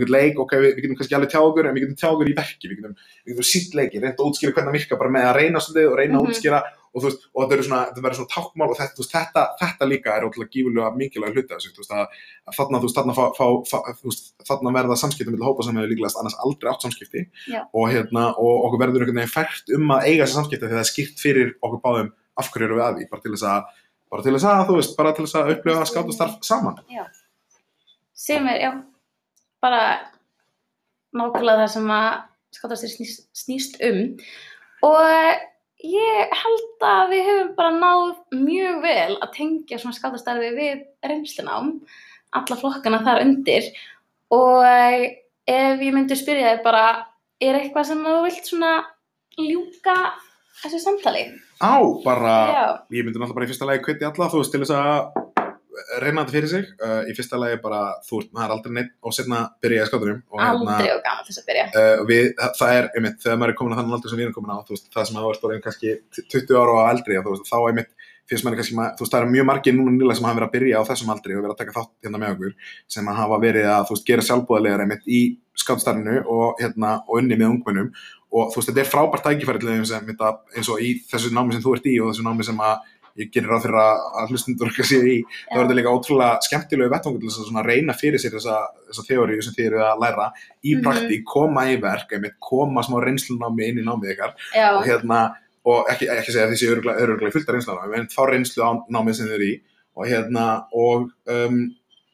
[0.78, 1.42] við getum kannski alveg tjá
[6.98, 9.90] og þú veist, og þetta, eru svona, þetta verður svona tákmál og þetta, þetta, þetta
[9.92, 12.22] líka er ótrúlega gífurlega mikilvæg hluti af þessu, þú veist, að,
[12.58, 15.94] þarna, þú veist, þarna, fá, fá, þú veist, þarna verða samskipti með hópa sem hefur
[15.94, 17.62] líklegast annars aldrei átt samskipti Já.
[17.68, 20.86] og, hérna, og okkur verður einhvern veginn fært um að eiga þessi samskipti þegar það
[20.86, 23.72] er skýrt fyrir okkur báðum af hverju eru við að því, bara til þess að
[24.08, 26.78] bara til þess að, þú veist, bara til þess að upplifa skátastarf saman.
[26.88, 27.04] já
[28.18, 28.72] sem er, já,
[29.62, 29.82] bara
[31.14, 32.10] nákvæmlega það sem að
[32.58, 32.92] skáttastir
[35.84, 41.74] ég held að við höfum bara náð mjög vel að tengja svona skáttastarfi við reynslunám
[42.38, 43.70] alla flokkana þar undir.
[44.34, 44.64] Og
[45.48, 46.86] ef ég myndi spyrja þig bara
[47.44, 48.74] er eitthvað sem þú vilt svona
[49.38, 49.98] ljúka
[50.64, 51.28] þessu samtali?
[51.62, 52.66] Á, bara, já,
[52.98, 55.37] ég myndi náttúrulega bara í fyrsta lagi kveiti alla, þú veist, til þess að
[56.02, 56.68] reyna þetta fyrir sig.
[56.82, 59.90] Uh, í fyrsta lagi bara, þú veist, maður er aldrei neitt og setna byrja í
[59.92, 60.20] skátunum.
[60.34, 63.60] hérna, aldrei og gaman þess að byrja Uh, við, það er, einmitt, þegar maður er
[63.62, 65.54] komin að þannig aldur sem við erum komin á, þú veist, það sem að þú
[65.54, 67.92] ert kannski 20 ára og eldri, þú veist, þá einmitt
[68.28, 70.56] finnst maður kannski, þú veist, það eru mjög margir núna nýlega sem hafa verið að
[70.58, 72.56] byrja á þessum aldri og verið að taka þátt hérna með okkur,
[72.96, 75.22] sem hafa verið að, þú veist, gera sjálfbúðarlegar einmitt í
[75.58, 77.88] skátstarfinu og hérna, og unni með ungmennum
[78.36, 81.88] og þú veist, þetta er frábært tækifæri eins og í þessu námi sem þú ert
[81.88, 82.84] í og þessu námi sem að
[83.18, 86.92] ég gerir ráð fyrir að, hlustundur okkar séu í þá er þetta líka ótrúlega skemmtilegu
[86.94, 88.60] vettvangur til þess að reyna fyrir sér þessa,
[88.92, 90.28] þessa teóriu sem þið eru að læra
[90.64, 90.84] í Mhm.
[90.86, 95.24] praktík, koma í verk einmitt, koma smá reynslunámi inn í námið ykkar já, og hérna,
[95.66, 99.28] og ekki, ekki segja séu öruglega, fullt af reynslunámi en þá reynslu á námið sem
[99.28, 99.58] þið eru í
[99.98, 101.60] og hérna, og um,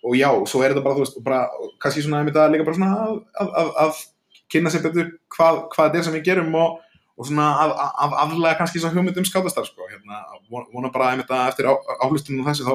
[0.04, 1.41] og já, svo er þetta bara, þú veist, bara
[1.80, 4.01] kannski svona einmitt að líka bara svona að, að, að, að
[4.51, 6.80] kynna sér betur hvað, hvað þetta er sem við gerum og
[7.18, 11.11] og svona að, að, að aflega kannski svona hugmyndum skátastar sko, hérna, von- vona bara
[11.14, 12.74] einmitt að eftir áhlustunum og þessu þá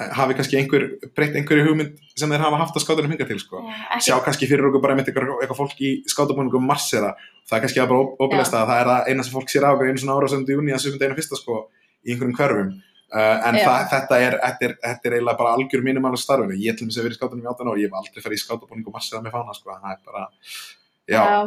[0.00, 3.38] eh, hafi kannski einhver, breytt einhverju hugmynd sem þeir hafa haft að skátunum hingað til
[3.44, 3.62] sko.
[3.94, 7.14] ekki sjá kannski fyrir okkur bara einmitt eitthvað, fólk í skátabúningum marsera,
[7.46, 10.02] það er kannski bara óbyrðast að það er það eina sem fólk sér okkur einu
[10.02, 10.98] svona ára sem júni að 7.
[11.06, 11.60] einu fyrsta sko
[12.02, 12.74] í einhverjum hverfum.
[13.10, 16.54] Uh, en það, þetta, er, þetta, er, þetta er eiginlega bara algjör mínum alveg starfinu,
[16.62, 18.42] ég til þess að vera í skátunum í 18 ári, ég hef aldrei farið í
[18.44, 20.22] skátabúningum marsera með fána sko, það er bara
[21.10, 21.40] já, já,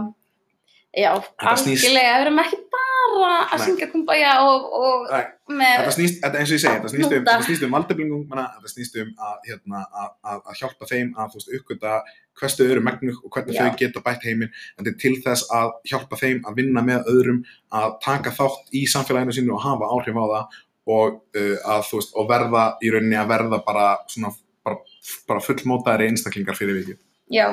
[0.94, 3.66] Snýst- algjörlega, við erum ekki bara að Nei.
[3.66, 7.48] syngja kumbaya og, og þetta snýst, þetta, eins og ég segi, þetta snýst um, þetta
[7.48, 11.96] snýst um valdeflingum, þetta snýst um að, hérna, að, að, að hjálpa þeim að uppgöta
[12.40, 13.64] hversu þau eru megnug og hvernig Já.
[13.66, 17.10] þau geta bætt heiminn, en þetta er til þess að hjálpa þeim að vinna með
[17.14, 20.58] öðrum, að taka þátt í samfélaginu sínu og hafa áhrif á það
[20.94, 24.34] og uh, að veist, og verða í rauninni að verða bara svona,
[24.66, 24.82] bara,
[25.30, 27.00] bara fullmótaðri einstaklingar fyrir vikið.
[27.34, 27.48] já,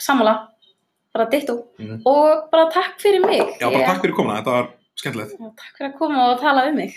[0.00, 0.50] sammála,
[1.14, 2.02] bara dittu Mhm.
[2.06, 3.40] og bara takk fyrir mig.
[3.60, 5.32] Já, bara takk fyrir komuna, þetta var skemmtilegt.
[5.38, 6.94] Já, takk fyrir að koma og tala um mig.